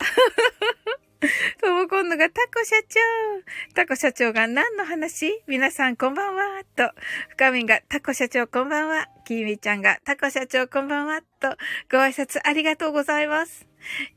[1.60, 3.74] とも今度がタコ社長。
[3.74, 5.42] タコ社長が何の話？
[5.46, 6.62] 皆さんこんばんは。
[6.76, 6.90] と、
[7.30, 9.08] 深みがタコ社長こんばんは。
[9.24, 11.22] きみちゃんがタコ社長こんばんは。
[11.40, 11.56] と、
[11.90, 13.66] ご挨拶ありがとうございます。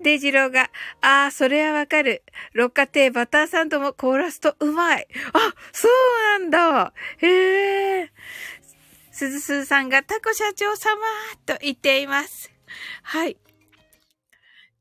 [0.02, 0.70] デイジローが、
[1.02, 2.24] ああ、それはわかる。
[2.54, 5.08] 六花亭バターサンドもコーラスとうまい。
[5.34, 6.94] あ、そうなんだ。
[7.20, 8.12] へえ。
[9.12, 10.98] すずすずさんがタコ社長様
[11.46, 12.52] と言っています。
[13.04, 13.38] はい。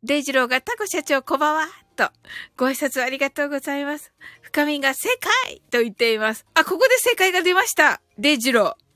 [0.02, 2.10] デイジローがタコ社長こんばんはと、
[2.56, 4.12] ご挨拶ありがとうございます。
[4.42, 5.08] 深みが正
[5.44, 6.46] 解と言っています。
[6.54, 8.00] あ、ここで正解が出ました。
[8.18, 8.86] デジロー。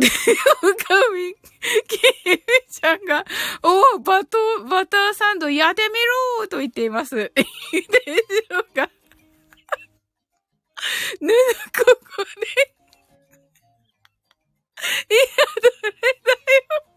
[0.00, 0.08] 深
[1.14, 1.34] み、
[1.86, 1.98] キ
[2.30, 3.24] ミちゃんが、
[3.62, 5.94] おバト、バターサンドやってみ
[6.40, 7.14] ろと言っています。
[7.14, 8.90] でしょうか。
[11.20, 11.34] ぬぬ
[11.76, 11.84] こ
[12.16, 12.74] こで。
[15.14, 15.24] いや、
[15.56, 16.32] どれだ
[16.86, 16.89] よ。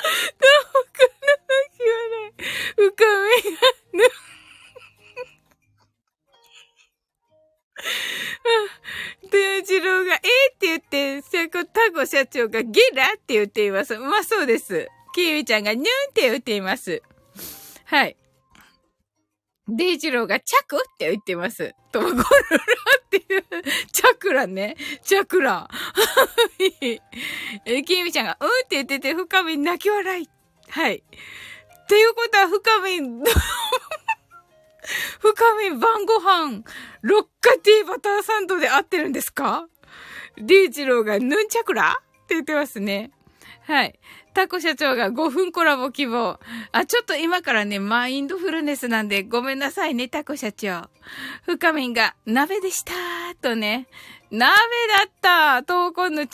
[0.00, 0.46] ど
[0.80, 1.36] うかな
[1.76, 2.32] 気はない。
[2.74, 4.10] 深みがね。
[9.30, 10.22] で、次郎が、えー、っ
[10.58, 11.22] て言って、
[11.72, 13.96] タコ社長がゲラって言っています。
[13.98, 14.88] まあそうです。
[15.14, 17.02] キーミちゃんがニューンって言っています。
[17.84, 18.16] はい。
[19.72, 21.74] デイジローがチャクって言ってます。
[21.92, 23.44] トマゴルラっていう、
[23.92, 24.76] チャクラね。
[25.02, 25.68] チャクラ。
[27.64, 30.28] え、キミちゃんが、うんって言ってて、深み泣き笑い。
[30.70, 31.02] はい。
[31.88, 33.00] ということは、深み、
[35.20, 36.62] 深み晩ご飯、
[37.02, 39.68] ロッカティーバターサンドで合ってるんですか？
[40.36, 43.10] デイジローがヌンチャクラって言ってますね。
[43.62, 43.98] はい。
[44.32, 46.38] タコ社長が5分コラボ希望。
[46.72, 50.88] あ、ちょっと今からね、マインドフルネスなんでごめんなさいね、タコ社長。
[51.44, 53.88] 深みんが、鍋でしたーとね。
[54.30, 54.54] 鍋だ
[55.08, 56.26] った投稿の違う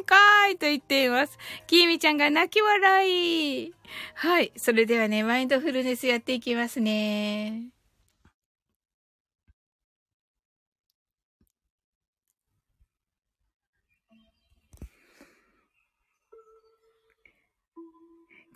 [0.00, 1.38] んかーいと言っています。
[1.66, 3.72] きーみちゃんが泣き笑い。
[4.14, 4.52] はい。
[4.56, 7.75] それではね、マインドフルネスやっていきますね。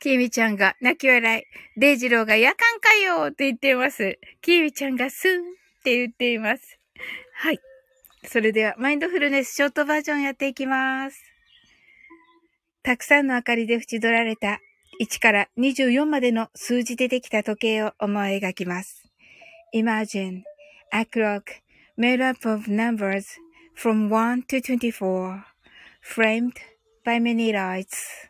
[0.00, 1.44] キーミちゃんが泣き笑い。
[1.78, 4.18] デイジローが夜間かよって言っています。
[4.40, 5.42] キーミちゃんがスーンっ
[5.84, 6.78] て言っています。
[7.34, 7.60] はい。
[8.24, 11.22] それでは、マインドフルネスショートバージョンやっていきます。
[12.82, 14.60] たくさんの明かりで縁取られた
[15.02, 19.04] 1から24までの数字でできた時計を思い描きます。
[19.74, 20.42] Imagine
[20.92, 21.42] a clock
[21.98, 23.26] made up of numbers
[23.76, 25.42] from 1 to 24,
[26.02, 26.54] framed
[27.04, 28.29] by many lights.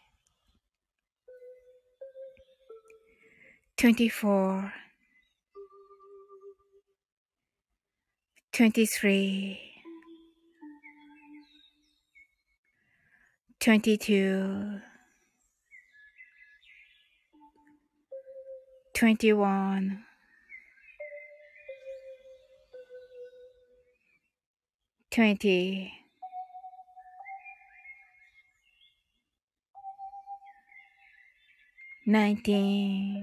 [3.81, 4.71] 24
[8.53, 9.59] 23
[13.59, 14.81] 22
[18.93, 20.03] 21
[25.09, 25.91] 20
[32.05, 33.20] 19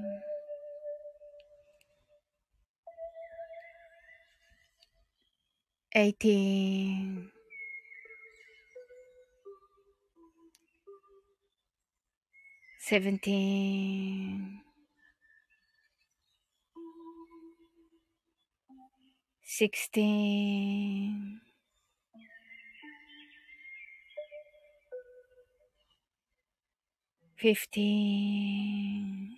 [5.99, 7.29] eighteen,
[12.79, 14.61] seventeen,
[19.43, 21.41] sixteen,
[27.37, 29.38] fifteen,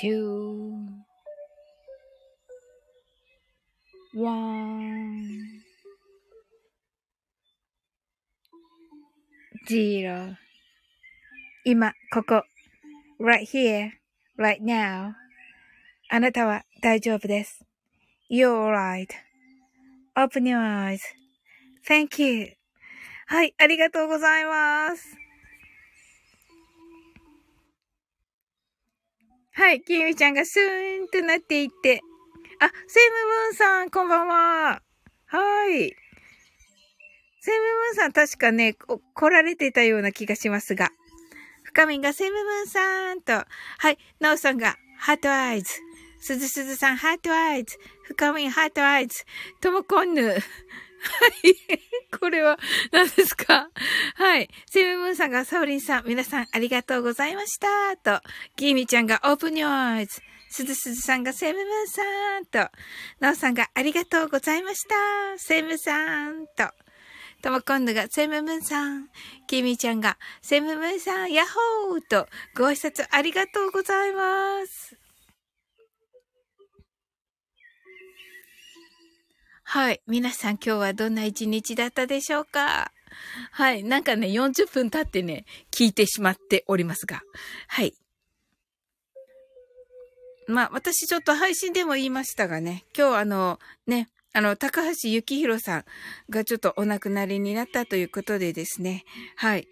[0.00, 0.72] two,
[4.14, 5.60] one,
[9.68, 10.36] zero
[11.66, 12.42] 今、ここ、
[13.20, 13.90] right here,
[14.38, 15.12] right now.
[16.08, 17.62] あなたは大丈夫です。
[18.30, 18.48] You're
[20.16, 20.96] alright.Open your
[21.86, 22.56] eyes.Thank you.
[23.26, 25.29] はい、ありがとうございます。
[29.52, 32.00] はい、きみちゃんがスーンとなっていって。
[32.60, 34.82] あ、セムムーンさん、こんばんは。
[35.26, 35.96] はい。
[37.40, 40.90] セムムーンさん、確かね、来られてたような気がしますが。
[41.64, 43.32] 深みがセムムーンさんと。
[43.32, 43.46] は
[43.90, 45.74] い、ナオさんが、ハートアイズ。
[46.20, 47.76] すずすずさん、ハートアイズ。
[48.04, 49.24] 深み、ハートアイズ。
[49.60, 50.36] ともこんぬ。
[51.02, 52.18] はい。
[52.18, 52.58] これは
[52.92, 53.70] 何ですか？
[54.16, 54.48] はい。
[54.66, 57.96] セブンムーンさんがサオリンさん、皆さんありがとうございました。
[57.96, 58.22] と、
[58.56, 60.20] ギーミちゃんがオープンニョーイズ。
[60.52, 62.02] すずすずさんがセブンムーンさ
[62.40, 62.46] ん。
[62.46, 62.70] と、
[63.20, 64.94] ナオさんがありがとうございました。
[65.38, 66.46] セブンさん。
[66.48, 66.68] と、
[67.40, 69.08] とも今度がセムムーンさん。
[69.46, 74.96] キミちゃんがセムムーンさん、ヤッホーとご挨拶ありがとうございます。
[79.72, 80.02] はい。
[80.08, 82.90] 皆さん今日はどんな一日だったでしょうか？
[83.52, 83.84] はい。
[83.84, 87.22] なんかね、40分経ってね、聞いてしまっておりますが。
[87.68, 87.94] はい。
[90.48, 95.84] まあ、私ちょっと配信でも言いましたがね、今日あの、ね、あの、高橋幸宏さん
[96.30, 99.04] がちょっとお亡くなりになったということでですね、
[99.36, 99.68] はい。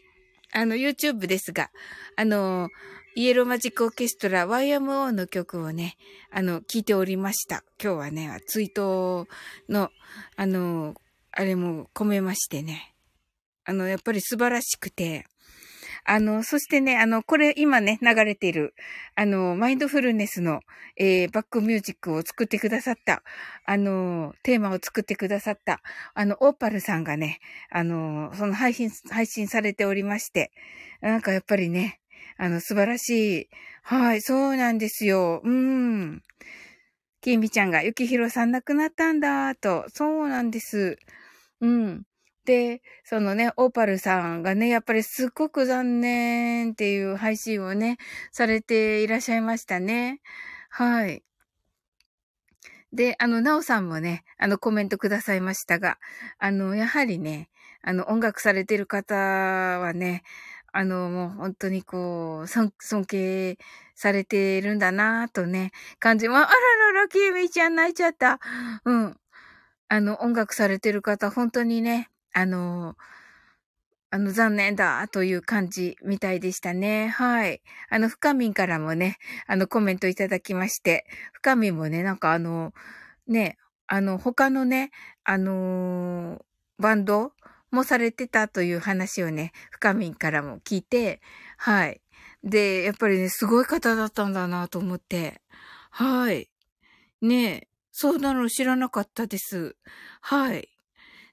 [0.53, 1.73] あの、YouTube ですが、
[2.15, 2.69] あの、
[3.15, 5.97] イエローマジックオーケストラ YMO の曲をね、
[6.31, 7.65] あの、聞いておりました。
[7.83, 9.27] 今日はね、追悼
[9.69, 9.91] の、
[10.37, 10.95] あの、
[11.33, 12.95] あれも込めましてね。
[13.65, 15.27] あの、やっぱり素晴らしくて、
[16.05, 18.75] あの、そしてね、あの、これ今ね、流れている、
[19.15, 20.61] あの、マインドフルネスの、
[20.97, 23.23] えー、バックミュージックを作ってくださった、
[23.67, 25.83] あの、テーマを作ってくださった、
[26.15, 27.41] あの、オーパルさんがね、
[27.71, 30.51] あの、その配信、配信されておりまして、
[31.03, 32.01] なんかやっぱりね、
[32.39, 33.49] あの、素晴らしい。
[33.83, 35.41] はい、そうなんですよ。
[35.45, 36.23] うん。
[37.21, 39.87] きみちゃんが、ゆきひろさん亡くなったんだ、と。
[39.93, 40.99] そうなんです。
[41.61, 42.05] うん。
[42.45, 47.99] で、そのね、オーパルさんがね、やっぱりすっごく残念っていう配信をね、
[48.33, 50.21] されていらっしゃいましたね。
[50.71, 51.23] はい。
[52.93, 55.99] で、あの、なおさんもね、あの、コメントくださいましたが、
[56.39, 57.51] あの、やはりね、
[57.83, 60.23] あの、音楽されてる方はね、
[60.73, 62.73] あの、もう本当にこう、尊
[63.07, 63.59] 敬
[63.95, 68.41] されてるんだなぁとね、感じも、あららら、きみちゃん泣いちゃった。
[68.85, 69.17] うん。
[69.89, 72.97] あの、音楽されてる方、本当にね、あの、
[74.11, 77.09] あの、残念だ、という感じみたいでしたね。
[77.09, 77.63] はい。
[77.91, 82.73] あの、深みんからもね、あの、コメントいただきまして、深みんもね、なんかあの、
[83.27, 84.91] ね、あの、他のね、
[85.25, 86.43] あのー、
[86.79, 87.33] バンド
[87.71, 91.21] もされてたという話をね、深みんからも聞いて、
[91.57, 92.01] はい。
[92.43, 95.41] で、やっぱりね、すごい方だったんだなと思って、
[95.91, 96.51] はい。
[97.21, 99.77] ねえ、そうなの知らなかったです。
[100.21, 100.69] はい。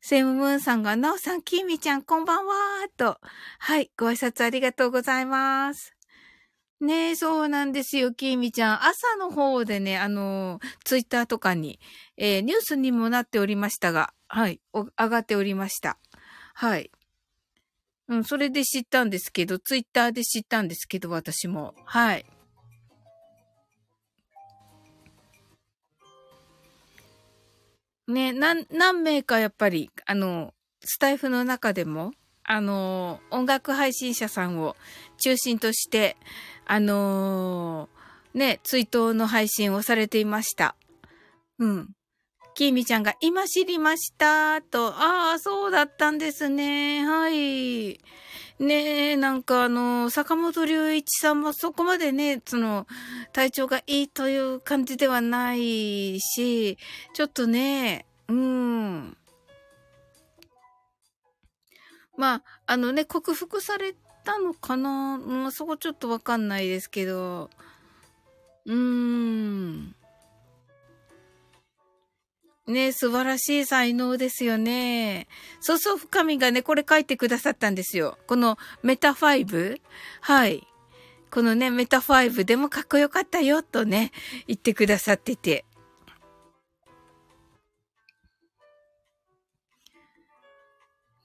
[0.01, 3.19] セムムーンさんが、なおさん、きみちゃん、こんばんはーと。
[3.59, 5.95] はい、ご挨拶ありがとうございます。
[6.81, 8.83] ねえ、そうなんですよ、きみちゃん。
[8.85, 11.79] 朝の方でね、あの、ツイッターとかに、
[12.17, 15.97] えー、ニュースにもなっておりましたが、はい、上がっておりました。
[16.57, 16.89] はい。
[18.07, 21.75] うん、それで知ったんですけど、ツイッターで知ったんですけど、私も。
[21.83, 22.25] はい。
[28.07, 34.77] ね、何、何名かやっぱり、あの、スタイフの中でも、あの、音楽配信者さんを
[35.17, 36.15] 中心として、
[36.65, 37.89] あの
[38.33, 40.77] ね、追悼の配信をされていました。
[41.59, 41.89] うん。
[42.55, 47.05] きーみちゃんが今知りましたと、ああ、そうだったんですね。
[47.05, 47.99] はい。
[48.57, 52.87] ねえ、なんかあの、坂本龍一さんもそこまでね、その、
[53.33, 56.77] 体調がいいという感じではないし、
[57.13, 59.17] ちょっとね、うん。
[62.15, 63.93] まあ、あのね、克服され
[64.23, 65.17] たのかな？
[65.17, 67.49] まあ、そこちょっとわかんないですけど、
[68.65, 69.95] うーん。
[72.67, 75.27] ね素晴らしい才能ですよね。
[75.59, 78.17] そうそう、深みがね、これ書いてくださったんですよ。
[78.27, 79.79] このメタ5
[80.21, 80.67] はい。
[81.29, 84.11] このね、メタ5でもかっこよかったよ、とね、
[84.47, 85.65] 言ってくださってて。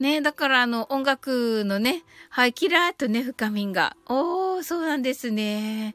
[0.01, 3.97] ねだからあの、音楽のね、はい、キラーとね、深みが。
[4.07, 5.95] おー、そうなんですね。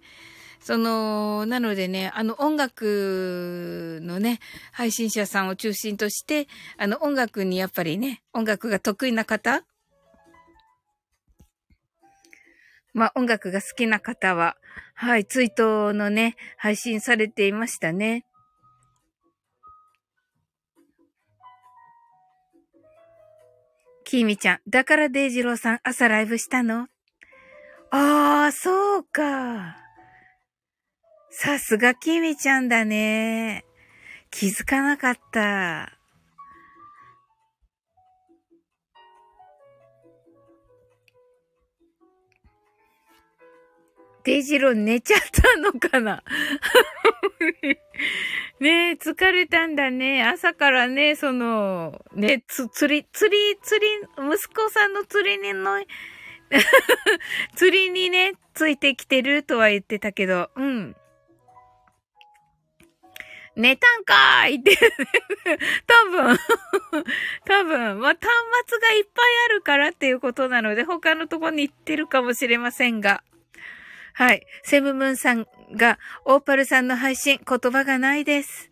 [0.66, 4.40] その、なのでね、あの音楽のね、
[4.72, 6.48] 配信者さんを中心として、
[6.80, 9.64] あの音楽にやっぱりね、音楽が得意な方
[12.96, 14.58] まあ、音楽が好きな方は、
[14.96, 18.26] はい、ツイートのね、配信されていましたね。
[24.04, 26.88] きーみちゃん、だからデイジローさん朝ライブしたの？
[27.92, 29.85] ああ、そうか。
[31.38, 33.66] さすがきみちゃんだね。
[34.32, 35.92] 気づかなかった。
[44.24, 46.24] デイジロー寝ちゃったのかな？
[48.62, 50.24] ねえ、疲れたんだね。
[50.24, 55.84] 朝からね、その、ね、つ、釣り、釣り、釣り、息子さんの釣りにの、
[57.56, 60.96] 釣りにね、ついてきてるとは言ってたけど、うん。
[63.56, 64.78] 寝たんかーいって
[65.88, 66.38] 多分
[67.46, 68.20] 多分、まあ、端
[68.68, 73.24] 末がいっぱいあるからっていうことなので、他のとこに行ってるかもしれませんが。
[74.14, 74.46] はい。
[74.64, 78.70] セムムーンさんが、オーパルさんの配信、言葉がないです。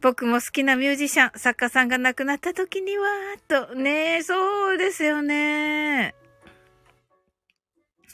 [0.00, 3.06] 僕も好きなミュージシャン、作家さんが亡くなった時には、
[3.48, 6.14] と、ねえ、そうですよね。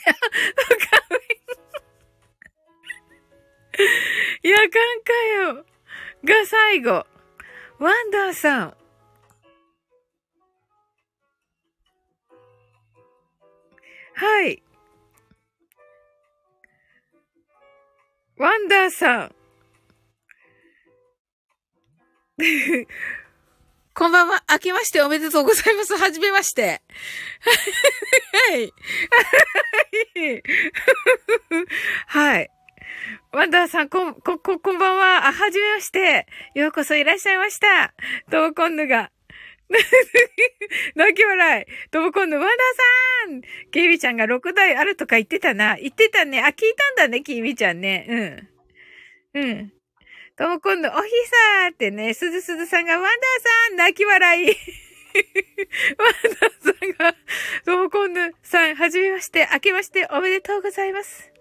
[4.42, 4.74] いやかんか
[5.60, 5.71] よ。
[6.24, 7.04] が最後。
[7.78, 8.76] ワンダーさん。
[14.14, 14.62] はい。
[18.38, 19.34] ワンダーさん。
[23.94, 24.44] こんばんは。
[24.50, 25.96] 明けましておめでとうございます。
[25.96, 26.82] はじめまして。
[28.50, 28.72] はい。
[32.06, 32.50] はい。
[33.32, 35.26] ワンダーさん、こ、こ、こ、こんばんは。
[35.26, 36.26] あ、はじめまして。
[36.54, 37.94] ようこそいらっしゃいました。
[38.30, 39.10] トーコンヌが。
[40.94, 41.90] 泣き笑い。
[41.90, 42.58] トモコンヌ、ワンダー
[43.30, 45.76] さんキーミちゃんが6台あるとか言ってたな。
[45.76, 46.40] 言ってたね。
[46.40, 48.06] あ、聞いたんだね、キーミちゃんね。
[49.34, 49.42] うん。
[49.42, 49.72] うん。
[50.36, 53.12] トモコンヌ、おひさーってね、すずすずさんが、ワンダー
[53.68, 54.46] さん泣き笑い。
[55.98, 57.16] ワンダーさんが、
[57.64, 61.31] トモコンヌさん、はじめまして、明けましておめでとうございます。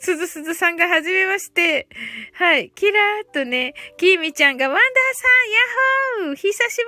[0.00, 1.86] すずすずさんがはじめまして。
[2.32, 2.70] はい。
[2.74, 4.82] キラーっとね、キーミちゃんがワンダー
[5.14, 6.82] さん、ヤッホー久しぶ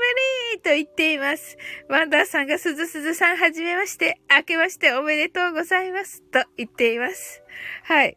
[0.57, 1.59] りと言っています。
[1.89, 6.23] ワンダーさんがすずすずさんはじめまして、明けましておめでとうございます。
[6.31, 7.43] と言っています。
[7.85, 8.17] はい。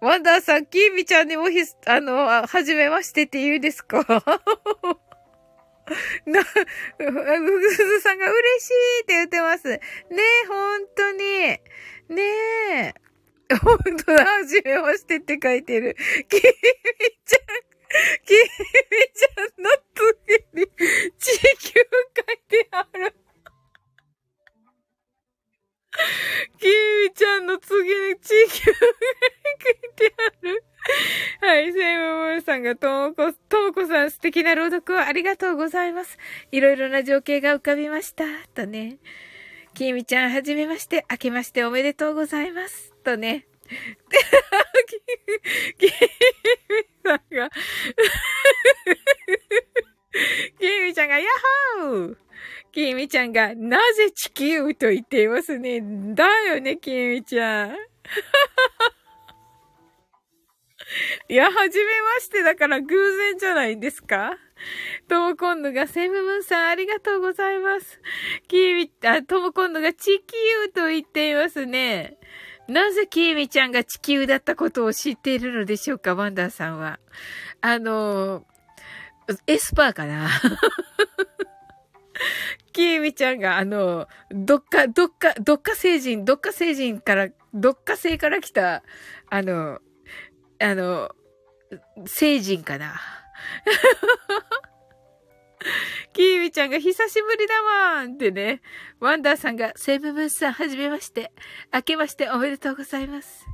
[0.00, 3.98] ワンダーさん、キーミちゃんにもひ、あの、はじめましてって言うんですか？
[6.24, 6.60] な、ふ
[7.00, 9.68] ぐすずさんが嬉しいって言ってます。
[9.68, 9.80] ね
[10.10, 11.18] え、ほんとに。
[12.08, 12.22] ね
[12.72, 13.07] え。
[13.56, 15.96] ほんとだ、はじめましてって書いてる。
[16.28, 16.48] きみちゃん、
[18.24, 18.38] きみ
[19.14, 20.66] ちゃんの次に
[21.18, 21.80] 地球
[22.16, 23.14] 書いてある。
[26.58, 28.74] きみちゃんの次に地球書い
[29.96, 30.64] てある。
[31.40, 36.18] はい、セイムムーさんがともこ、ともこさん素敵な朗読をありがとうございます。
[36.52, 38.24] いろいろな情景が浮かびました。
[38.54, 38.98] とね。
[39.74, 42.97] きみちゃん、はじめまして、明けましておめでとうございます。
[43.08, 43.46] とね。
[45.78, 45.92] きみ
[47.04, 47.50] さんが
[50.58, 51.28] きみちゃんが、ヤッ
[51.86, 52.16] ホー
[52.70, 55.80] きみちゃんが、なぜ地球と言っていますね。
[56.14, 57.76] だよね、きみちゃん。
[61.28, 64.36] いや、はじめましてだから偶然じゃないですか
[65.06, 68.00] ともこんぬが、セムムンさんありがとうございます。
[68.48, 72.18] きみ、あ、ともこんぬが地球と言っていますね。
[72.68, 77.00] なぜキーミちゃんが地球だったことを知っているのでしょうか、ワンダーさんは。
[77.62, 78.44] あの、
[79.46, 80.28] エスパーかな？
[82.72, 88.82] キーミちゃんが、あの、どっか、どっか、どっか星人、どっか星人から、どっか星から来た、
[89.30, 89.80] あの、
[90.60, 91.10] あの、
[92.00, 93.00] 星人かな？
[96.12, 98.60] キーミちゃんが久しぶりだわんってね。
[99.00, 101.32] ワンダーさんが、セブブンさん、はじめまして。
[101.72, 103.46] 明けましておめでとうございます。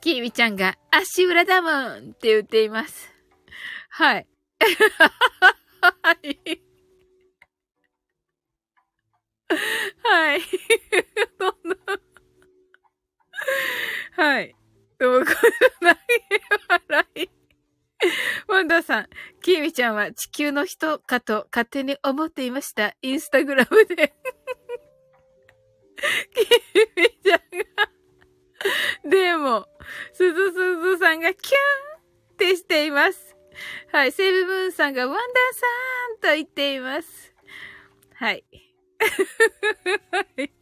[0.00, 3.12] キーミちゃんが、足裏だもんって言っています。
[3.90, 4.26] はい。
[6.00, 6.60] はい。
[10.02, 10.40] はい。
[14.16, 14.56] はい。
[14.98, 15.26] でも、こ
[15.80, 15.96] れ、ない
[16.88, 17.30] 笑い。
[18.46, 19.08] ワンダーさん、
[19.42, 22.94] キーミちゃんは地球の人かと勝手に思っていました。
[23.02, 24.14] インスタグラムで。
[26.34, 27.98] キーミちゃんが。
[29.04, 29.66] でも、
[30.12, 31.98] すずすずさんがキュン
[32.34, 33.36] ってしています。
[33.92, 34.12] はい。
[34.12, 35.24] セブブーンさんがワンダー
[36.20, 37.34] さんと言っています。
[38.14, 38.44] はい。
[40.12, 40.57] はい。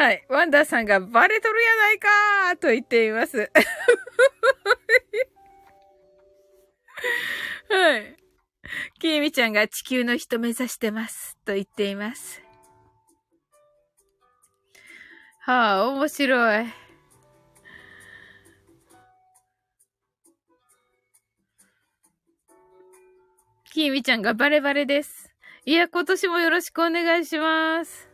[0.00, 0.24] はい。
[0.30, 3.52] ワンダーさんがバレとるやないかーと言っています。
[7.68, 8.16] はい。
[8.98, 11.36] きーみちゃんが地球の人目指してます。
[11.44, 12.40] と言っています。
[15.40, 16.66] はあ、面白い。
[23.70, 25.30] きーみちゃんがバレバレです。
[25.66, 28.09] いや、今年もよろしくお願いします。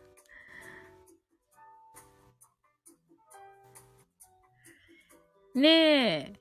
[5.57, 6.33] ねえ。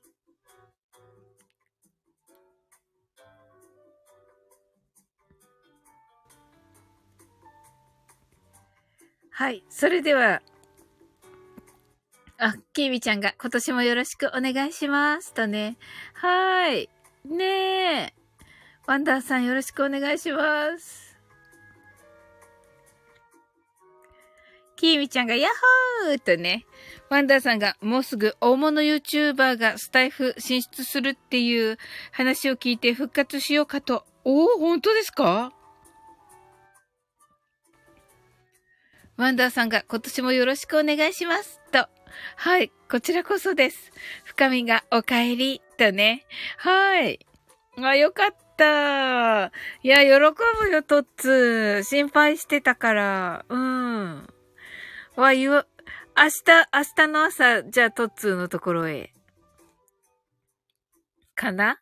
[9.31, 9.65] はい。
[9.71, 10.43] それでは、
[12.37, 15.33] あ、きーみちゃんが今年もよろしくお願いします。
[15.33, 15.79] とね。
[16.13, 16.91] はい。
[17.25, 18.15] ねえ。
[18.87, 21.17] ワンダーさんよろしくお願いします。
[24.77, 25.51] きーみちゃんがヤッ
[26.05, 26.67] ホーとね。
[27.09, 31.79] ワンダーさんがもうすぐ大物 YouTuber がスタイフ進出するっていう
[32.11, 34.05] 話を聞いて復活しようかと。
[34.25, 35.53] おお、本当ですか？
[39.17, 41.61] ワンダーさんが今年もよろしくお願いします。
[41.71, 41.89] と。
[42.37, 42.71] はい。
[42.91, 43.93] こちらこそです。
[44.25, 45.63] 深みがお帰り。
[45.79, 46.27] とね。
[46.59, 47.27] はい。
[47.79, 49.53] あ、よかった。
[49.83, 51.83] いや、喜ぶよ、トッツ。
[51.85, 53.45] 心配してたから。
[53.49, 54.29] うん。
[55.17, 55.67] わ、言わ、
[56.19, 56.31] 明日、
[56.73, 59.13] 明日の朝、じゃあ、トッツーのところへ。
[61.35, 61.79] かな？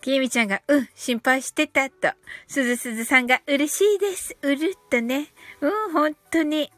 [0.00, 2.12] きみちゃんが、うん、心配してたと。
[2.48, 4.36] すずすずさんが、嬉しいです。
[4.42, 5.28] うるっとね。
[5.60, 6.72] うん、本当に。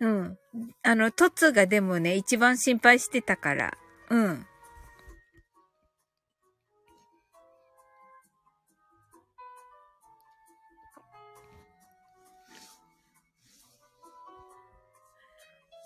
[0.00, 0.38] うん。
[0.82, 3.76] あの、トツがでもね、一番心配してたから。
[4.08, 4.46] うん。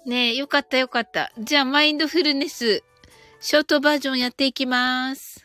[0.08, 1.30] ねえ、よかったよかった。
[1.38, 2.82] じゃあ、マインドフルネス
[3.40, 5.44] ショートバージョンやっていきます。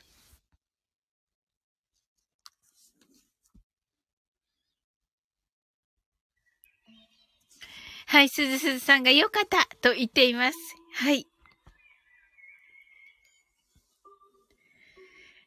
[8.08, 10.58] はい、すずすずさんが良かったと言っています。
[10.94, 11.28] はい。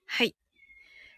[0.04, 0.36] はい。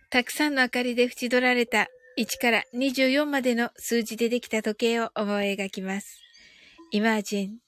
[0.09, 6.21] たくさんの明かりで縁取られた1から24までの数字でできた時計を思い描きます。
[6.95, 7.68] Imagine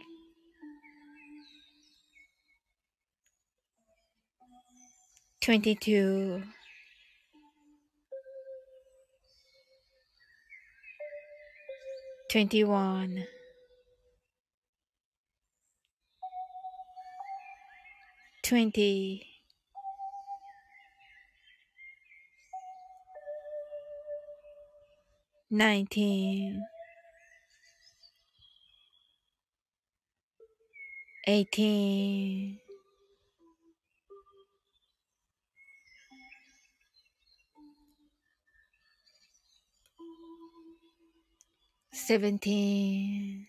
[5.41, 6.43] 22
[12.29, 13.25] 21
[18.43, 19.23] 20
[25.49, 26.61] 19
[31.27, 32.60] 18
[42.07, 43.47] seventeen,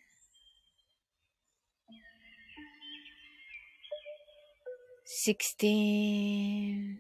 [5.05, 6.99] sixteen,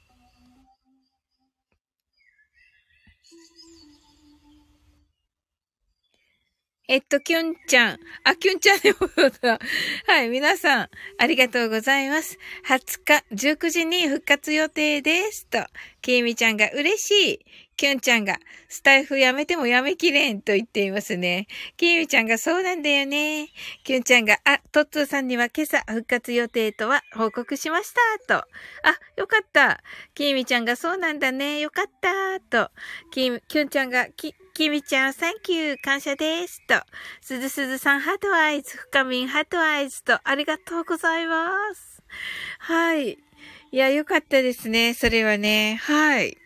[6.91, 7.99] えっと、きゅんちゃん。
[8.25, 8.97] あ、きゅんちゃんでも
[9.41, 9.59] だ。
[10.07, 10.89] はい、皆さん、
[11.19, 12.37] ありがとうございます。
[12.67, 15.45] 20日、19時に復活予定です。
[15.45, 15.59] と、
[16.01, 17.45] きえみちゃんが嬉しい。
[17.77, 21.47] きゅんちゃんが、スタイフやめてもやめきれんと言っていますね。
[21.77, 23.47] きえみちゃんが、そうなんだよね。
[23.85, 27.93] きゅんちゃんが、あ、トッツーさんには今朝復活予定とは報告しまし
[28.27, 28.41] た。
[28.41, 28.45] と。
[28.83, 29.81] あ、よかった。
[30.13, 31.59] きえみちゃんが、そうなんだね。
[31.59, 32.41] よかった。
[32.41, 32.69] と。
[33.11, 36.61] き、きゅんちゃんが、き、きみちゃん、サンキュー、感謝です。
[36.67, 36.75] と、
[37.21, 42.03] すずすずさん、 heart eyes、深みん、 heart eyes と、ありがとうございます。
[42.59, 43.11] はい。
[43.11, 43.17] い
[43.71, 44.93] や、よかったですね。
[44.93, 45.79] それはね。
[45.81, 46.37] はい。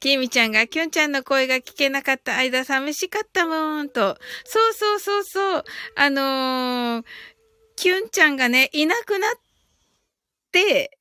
[0.00, 4.18] きみちゃんが、きゅんちゃんの声が聞けなかった間寂しかったもん、と。
[4.44, 5.64] そうそうそうそう。
[5.96, 7.04] あのー、
[7.74, 9.30] きゅんちゃんがね、いなくなっ
[10.52, 10.97] て、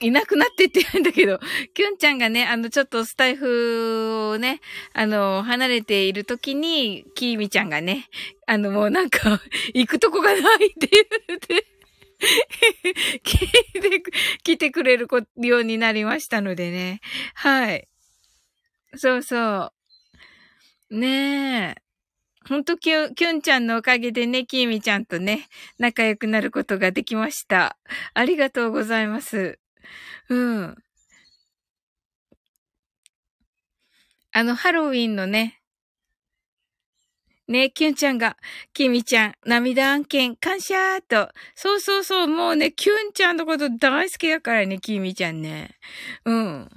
[0.00, 1.38] いなくなってって言うんだけど、
[1.74, 4.60] キュンちゃんがね、あの、ちょっとスタイフをね、
[4.92, 8.08] あの、離れている時に、キーミちゃんがね、
[8.46, 9.40] あの、もうなんか、
[9.74, 10.88] 行くとこがないって
[11.28, 11.66] 言って、
[13.24, 14.02] 聞いて、
[14.42, 17.00] 来てくれるようになりましたのでね。
[17.34, 17.88] はい。
[18.96, 19.72] そうそ
[20.90, 20.98] う。
[20.98, 21.82] ねえ。
[22.48, 27.76] ほんとキュン、キュンちゃんのおかげでね、キーミちゃんとね、仲良くなることができました。
[28.14, 29.58] ありがとうございます。
[30.28, 30.76] うん。
[34.32, 35.62] あの、ハロウィンのね、
[37.48, 38.36] ね、キュンちゃんが、
[38.72, 41.30] キミちゃん、涙案件、感謝と。
[41.54, 45.76] そうそうそう、もうね、キュンちゃんのこと大好きだからね、キミちゃんね。
[46.24, 46.68] うん。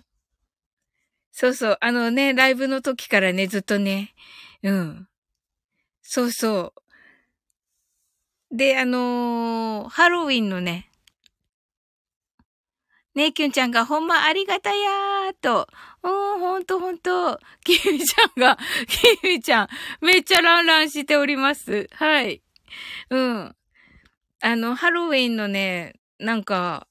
[1.31, 4.13] そうそう、あのね、ライブの時からね、ずっとね、
[4.61, 5.07] うん。
[6.03, 6.73] そうそ
[8.51, 8.55] う。
[8.55, 10.88] で、あのー、ハロウィンのね、
[13.19, 15.67] ねえ、きゅんちゃんがほんまありがたやーと。
[16.03, 17.37] うん、ほんとほんと。
[17.65, 18.57] きみちゃんが、
[18.87, 19.67] きみちゃん、
[19.99, 21.89] めっちゃランランしております。
[21.91, 22.41] はい。
[23.09, 23.55] うん。
[24.39, 26.87] あの、ハロウィンのね、なんか、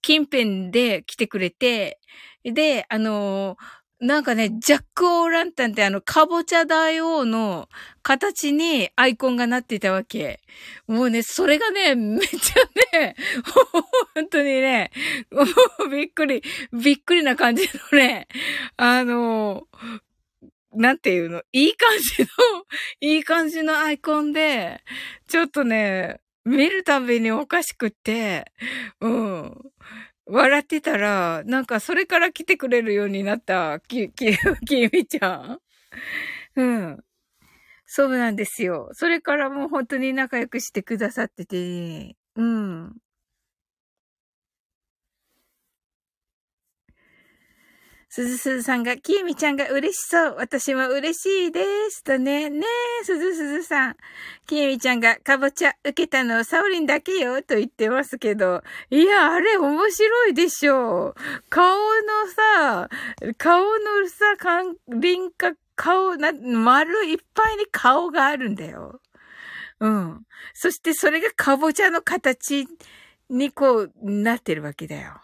[0.00, 1.98] 近辺で来てくれて、
[2.44, 3.56] で、あの
[4.00, 7.68] なんかね、ジャック・オー・ランタンってあの、カボチャ大王の
[8.02, 10.40] 形にアイコンがなっていたわけ。
[10.86, 13.16] もうね、それがね、めっちゃね、
[14.14, 14.92] 本当にね、
[15.90, 16.42] びっくり、
[16.72, 18.28] びっくりな感じのね、
[18.76, 19.66] あの、
[20.72, 22.28] なんていうの、いい感じの、
[23.00, 24.80] いい感じのアイコンで、
[25.26, 28.44] ちょっとね、見るたびにおかしくって、
[29.00, 29.70] うん。
[30.28, 34.26] 笑ってたら、なんかそれから来てくれるようになった、き、き、
[34.66, 35.60] きみちゃん。
[36.56, 37.04] うん。
[37.86, 38.90] そうなんですよ。
[38.94, 42.96] それからもう本当に仲良くしてくださってて、うん。
[48.18, 50.34] すずすずさんが、きえみちゃんが嬉しそう。
[50.38, 52.02] 私も嬉しいです。
[52.02, 52.50] とね。
[52.50, 52.66] ね
[53.00, 53.96] え、すずすずさん。
[54.44, 57.40] きえみちゃんが、かぼちゃ受けたのサオリンだけよ。
[57.42, 58.64] と言ってますけど。
[58.90, 61.14] いや、あれ面白いでしょう。
[61.48, 62.88] 顔のさ、
[63.36, 64.24] 顔のさ、
[64.88, 69.00] 輪郭、顔な、丸いっぱいに顔があるんだよ。
[69.78, 70.26] うん。
[70.54, 72.66] そしてそれがかぼちゃの形
[73.30, 75.20] にこう、なってるわけだよ。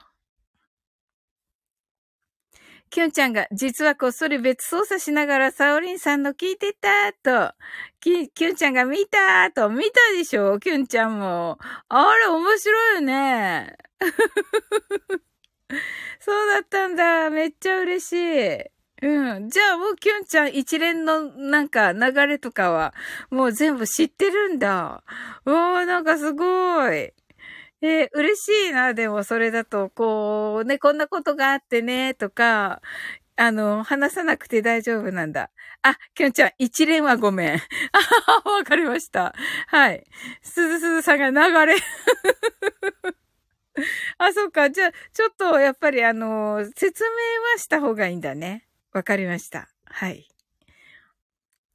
[2.94, 7.12] きゅんちゃんが、実はこっそり別操作しながらサオリンさんの聞いてた
[7.48, 7.52] と、
[7.98, 10.60] き、きゅんちゃんが見たと、見たでしょ？
[10.60, 11.58] きゅんちゃんも。
[11.88, 13.76] あれ、面白いよね。
[16.20, 17.30] そうだったんだ。
[17.30, 18.64] めっちゃ嬉しい。
[19.02, 19.48] うん。
[19.48, 22.94] じゃあもうキュンちゃん一連のなんか流れとかは
[23.28, 25.02] もう全部知ってるんだ。
[25.44, 27.12] おー、なんかすごい。
[27.86, 32.80] えー、嬉しいな、でもそれだと、こう、ね、こんなことがあってね、とか、
[33.36, 35.50] あの、話さなくて大丈夫なんだ。
[35.82, 37.60] あ、きょんちゃん、一連はごめん。
[38.46, 39.34] あわかりました。
[39.66, 40.02] はい。
[40.42, 41.76] すずすずさんが流れ。
[44.16, 44.70] あ、そっか。
[44.70, 47.10] じゃあ、ちょっと、やっぱり、あの、説明
[47.52, 48.66] はした方がいいんだね。
[48.92, 49.68] わかりました。
[49.84, 50.33] はい。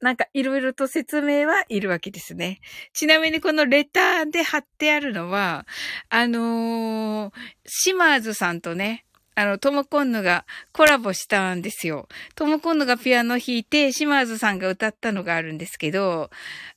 [0.00, 2.60] なんかいろいろと説明はいるわけですね。
[2.92, 5.66] ちなみにこのレターで貼ってあるのは、
[6.08, 7.32] あのー、
[7.66, 12.08] シマーズさんとね、あの、トモコンヌがコラボしたんですよ。
[12.34, 16.30] トモコンヌがピアノ弾いて、シマーズさんが歌ったのがあるんですけど、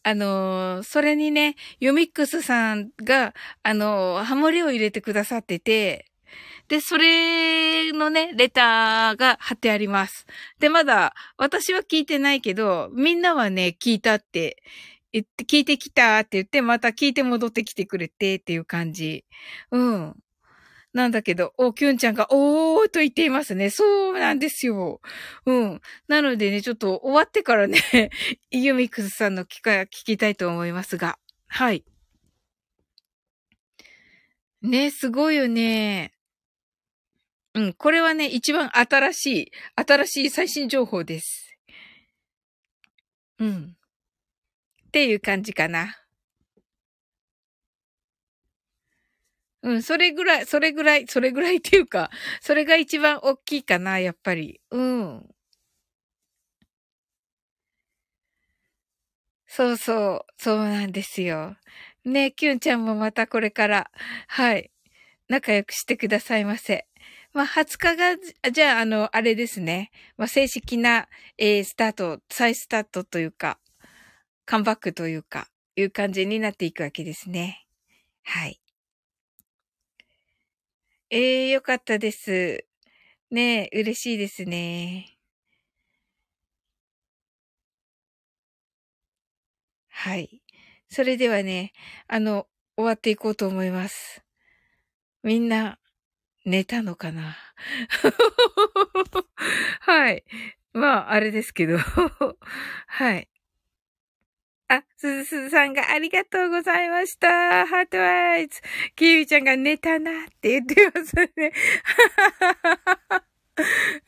[0.04, 6.06] あのー、それにね、ヨミックスさんが、あのー、ハモリを入れてくださってて、
[6.74, 10.26] で、それのね、レターが貼ってあります。
[10.58, 14.58] で、まだ、私は聞いてないけど、みんなはね、聞いたって
[15.12, 19.24] 言って、聞いてきたって言って、また聞いて戻ってきてくれてっていう感じ。
[19.70, 20.16] うん。
[20.94, 23.70] なんだけど、お、キュンちゃんが、おーと言っていますね。
[23.70, 25.00] そうなんですよ。
[25.46, 25.82] うん。
[26.08, 27.78] なのでね、ちょっと終わってからね、
[28.50, 31.20] ユミクスさんの聞か、聞きたいと思いますが。
[31.50, 31.86] はい。
[34.64, 36.14] ね、すごいよね。
[37.56, 41.56] うん、これはね、一番新しい、新しい最新情報です。
[43.40, 43.76] うん。
[44.88, 45.94] っていう感じかな。
[49.62, 52.10] うん、それぐらい、それぐらい、それぐらいっていうか、
[52.42, 54.60] それが一番大きいかな、やっぱり。
[54.72, 55.34] うん。
[59.48, 61.56] そうそう、そうなんですよ。
[62.06, 63.92] ねえキュンちゃんもまたこれから、
[64.28, 64.72] はい、
[65.30, 66.88] 仲良くしてくださいませ。
[67.34, 68.16] まあ、20日が、
[68.52, 69.90] じゃあ、あの、あれですね。
[70.18, 71.08] まあ、正式な、
[71.38, 73.60] えー、スタート、再スタートというか、
[74.46, 77.66] カムバックというか、いう感じになっていくわけですね。
[78.24, 78.62] はい。
[81.10, 82.66] ええー、よかったです。
[83.32, 85.18] ねえ、嬉しいですね。
[89.90, 90.42] はい。
[90.90, 91.72] それではね、
[92.08, 94.24] あの、終わっていこうと思います。
[95.24, 95.80] みんな、
[96.46, 97.36] 寝たのかな？
[99.82, 100.24] はい。
[100.74, 101.78] まあ、あれですけど
[102.88, 103.28] はい。
[104.70, 107.68] あ、すずすずさんがありがとうございました。
[107.68, 108.62] heart eyes。
[108.96, 111.52] キーウィちゃんが寝たなって言ってますね。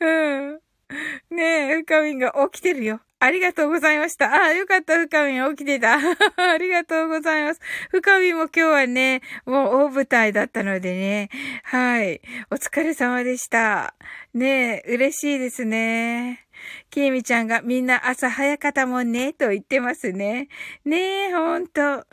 [0.00, 0.60] うん。
[1.36, 3.00] ねえ、深みんが起きてるよ。
[3.18, 4.26] ありがとうございました。
[4.26, 5.96] ああ、よかった、深み起きてた。
[6.36, 7.60] ありがとうございます。
[7.90, 11.30] 深みも今日はね、もう大舞台だったのでね。
[11.62, 12.20] はい。
[12.50, 13.94] お疲れ様でした。
[14.34, 16.46] ねえ、嬉しいですね。
[16.90, 20.48] きみちゃんがみんな朝早かったもんね、と言ってますね。
[20.84, 22.06] ねえ、ほんと。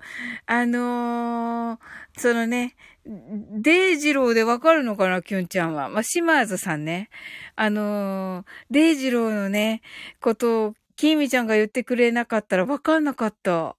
[0.46, 2.76] あのー、そのね、
[3.06, 5.90] デイジローでわかるのかな、キュンちゃんは。
[5.90, 7.10] まあ、シマーズさんね。
[7.56, 9.82] あのー、デイジローのね、
[10.22, 13.76] ことを、きみちゃんが言ってくれなかったらわかんなかった。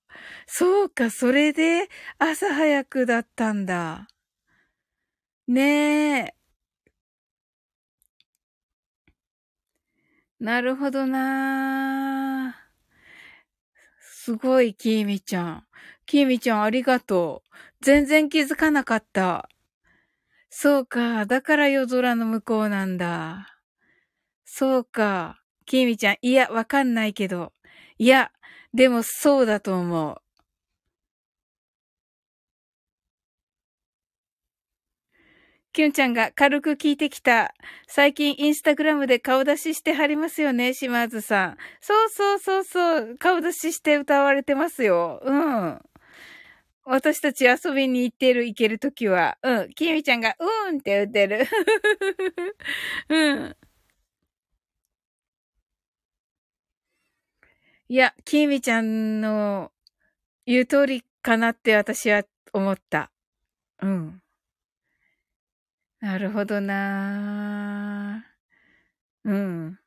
[0.46, 1.88] そうか、それで
[2.18, 4.08] 朝早くだったんだ。
[5.46, 6.34] ねえ。
[10.40, 12.54] なるほどな
[14.00, 15.66] すごい、キーミちゃん。
[16.06, 17.50] キーミちゃんありがとう。
[17.80, 19.48] 全然気づかなかった。
[20.50, 21.26] そうか。
[21.26, 23.60] だから夜空の向こうなんだ。
[24.44, 25.43] そうか。
[25.66, 27.52] きみちゃん、いや、わかんないけど。
[27.98, 28.30] いや、
[28.74, 30.20] でもそうだと思う。
[35.72, 37.52] きゅんちゃんが軽く聞いてきた。
[37.88, 41.56] 最近インスタグラムで顔出ししてはりますよね、島津さん。
[41.80, 43.16] そうそうそうそう。
[43.18, 45.20] 顔出しして歌われてますよ。
[45.24, 45.80] うん。
[46.86, 49.38] 私たち遊びに行ってる、行けるときは。
[49.42, 49.70] うん。
[49.74, 51.46] きみちゃんが、うーんって言ってる。
[53.08, 53.56] うん。
[57.88, 59.70] いや、きみちゃんの
[60.46, 63.10] 言う通りかなって私は思った。
[63.82, 64.22] うん。
[66.00, 68.24] なるほどな
[69.24, 69.78] うん。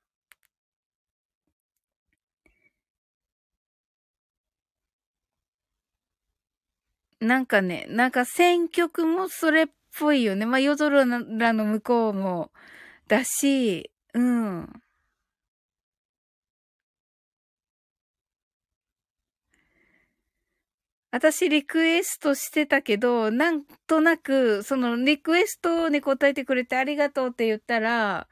[7.19, 9.67] なんかね、なんか選曲もそれっ
[9.97, 10.45] ぽいよね。
[10.45, 12.51] まあ、夜空の向こうも
[13.07, 14.81] だし、うん。
[21.18, 28.28] 私リクエストしてたけど、なんとなく、そのリクエストに答えてくれてありがとうって言ったら、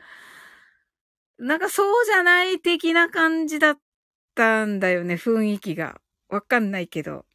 [1.40, 3.80] なんかそうじゃない的な感じだっ
[4.36, 6.00] たんだよね、雰囲気が。
[6.30, 7.26] わかんないけど。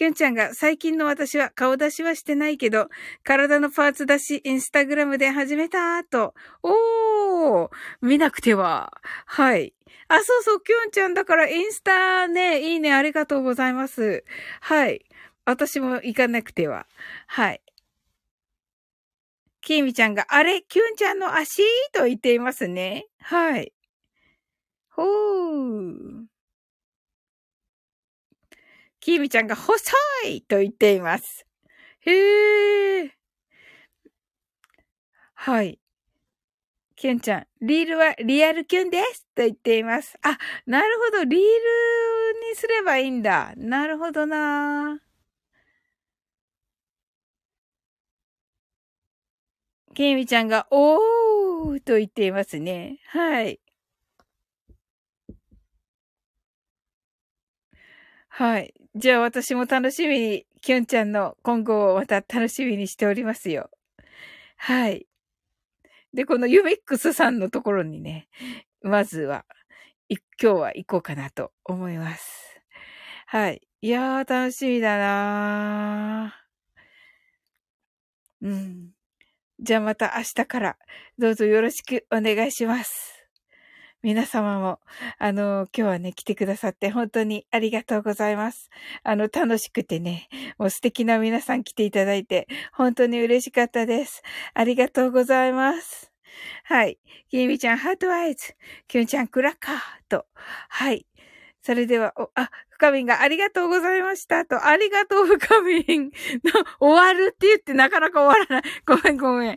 [0.00, 2.88] きゅんちゃんが最近の私は顔出しはしてないけど、
[3.22, 6.32] 体のパーツ出しインスタグラムで始めたと。
[6.62, 7.70] おー
[8.00, 8.94] 見なくては。
[9.26, 9.74] はい。
[10.08, 14.24] あ、そうそう、きゅんちゃんだからインスタね、いいね、ありがとうございます。
[14.62, 15.04] はい。
[15.44, 16.86] 私も行かなくては。
[17.26, 17.60] はい。
[19.60, 21.60] きみちゃんが、あれ、きゅんちゃんの足？
[21.92, 23.04] と言っていますね。
[23.18, 23.74] はい。
[24.88, 26.19] ほー。
[29.00, 29.78] きみちゃんが、細
[30.26, 31.46] いと言っています。
[32.02, 33.10] へー。
[35.34, 35.78] はい。
[36.96, 40.16] きゅんちゃん、リールはリアルキュンですと言っています。
[40.22, 41.24] あ、なるほど。
[41.24, 43.52] リールにすればいいんだ。
[43.56, 45.00] なるほどな。
[49.94, 52.98] ケイミちゃんが、おーと言っていますね。
[53.06, 53.60] はい。
[58.30, 58.79] はい。
[58.96, 63.70] じゃあ私も楽しみに、キュンちゃんの今後をまた楽しみにしておりますよ。
[64.56, 65.06] はい。
[66.12, 68.28] で、このユメックスさんのところにね、
[68.82, 69.46] まずは、
[70.42, 72.60] 今日は行こうかなと思います。
[73.26, 73.60] はい。
[73.80, 78.46] いやー、楽しみだなー。
[78.48, 78.90] うん。
[79.60, 80.78] じゃあまた明日から
[81.18, 83.19] どうぞよろしくお願いします。
[84.02, 84.80] 皆様も、
[85.18, 88.70] あの、今日はね、来てくださって本当にありがとうございます。
[89.02, 90.28] あの、楽しくてね、
[90.58, 94.22] もう素敵な皆さん来ていただいて、本当に嬉しかったです。
[94.54, 96.10] ありがとうございます。
[96.64, 96.98] はい。
[97.30, 98.54] きみちゃん、ハートワイズ。
[98.88, 99.76] きみちゃん、クラッカー
[100.08, 100.26] と。
[100.68, 101.06] はい。
[101.70, 106.10] それでは、お、あ、深みんがありがとうございましたと、ありがとう深みんの。
[106.80, 108.72] 終わるって言ってなかなか終わらない。
[108.84, 109.56] ごめんごめん。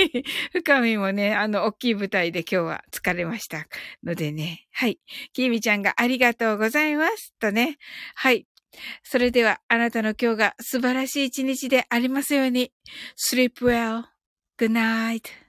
[0.00, 0.24] い。
[0.52, 3.66] 深みんもね、あの、大きい舞台で今日は疲れました
[4.02, 4.64] のでね。
[4.72, 4.98] はい。
[5.34, 7.76] きみちゃんがありがとうございますとね。
[8.14, 8.46] はい。
[9.02, 12.72] それでは、あなたの今日が素晴らしい一日でありますように。
[13.18, 14.04] sleep well.
[14.56, 15.43] Good night.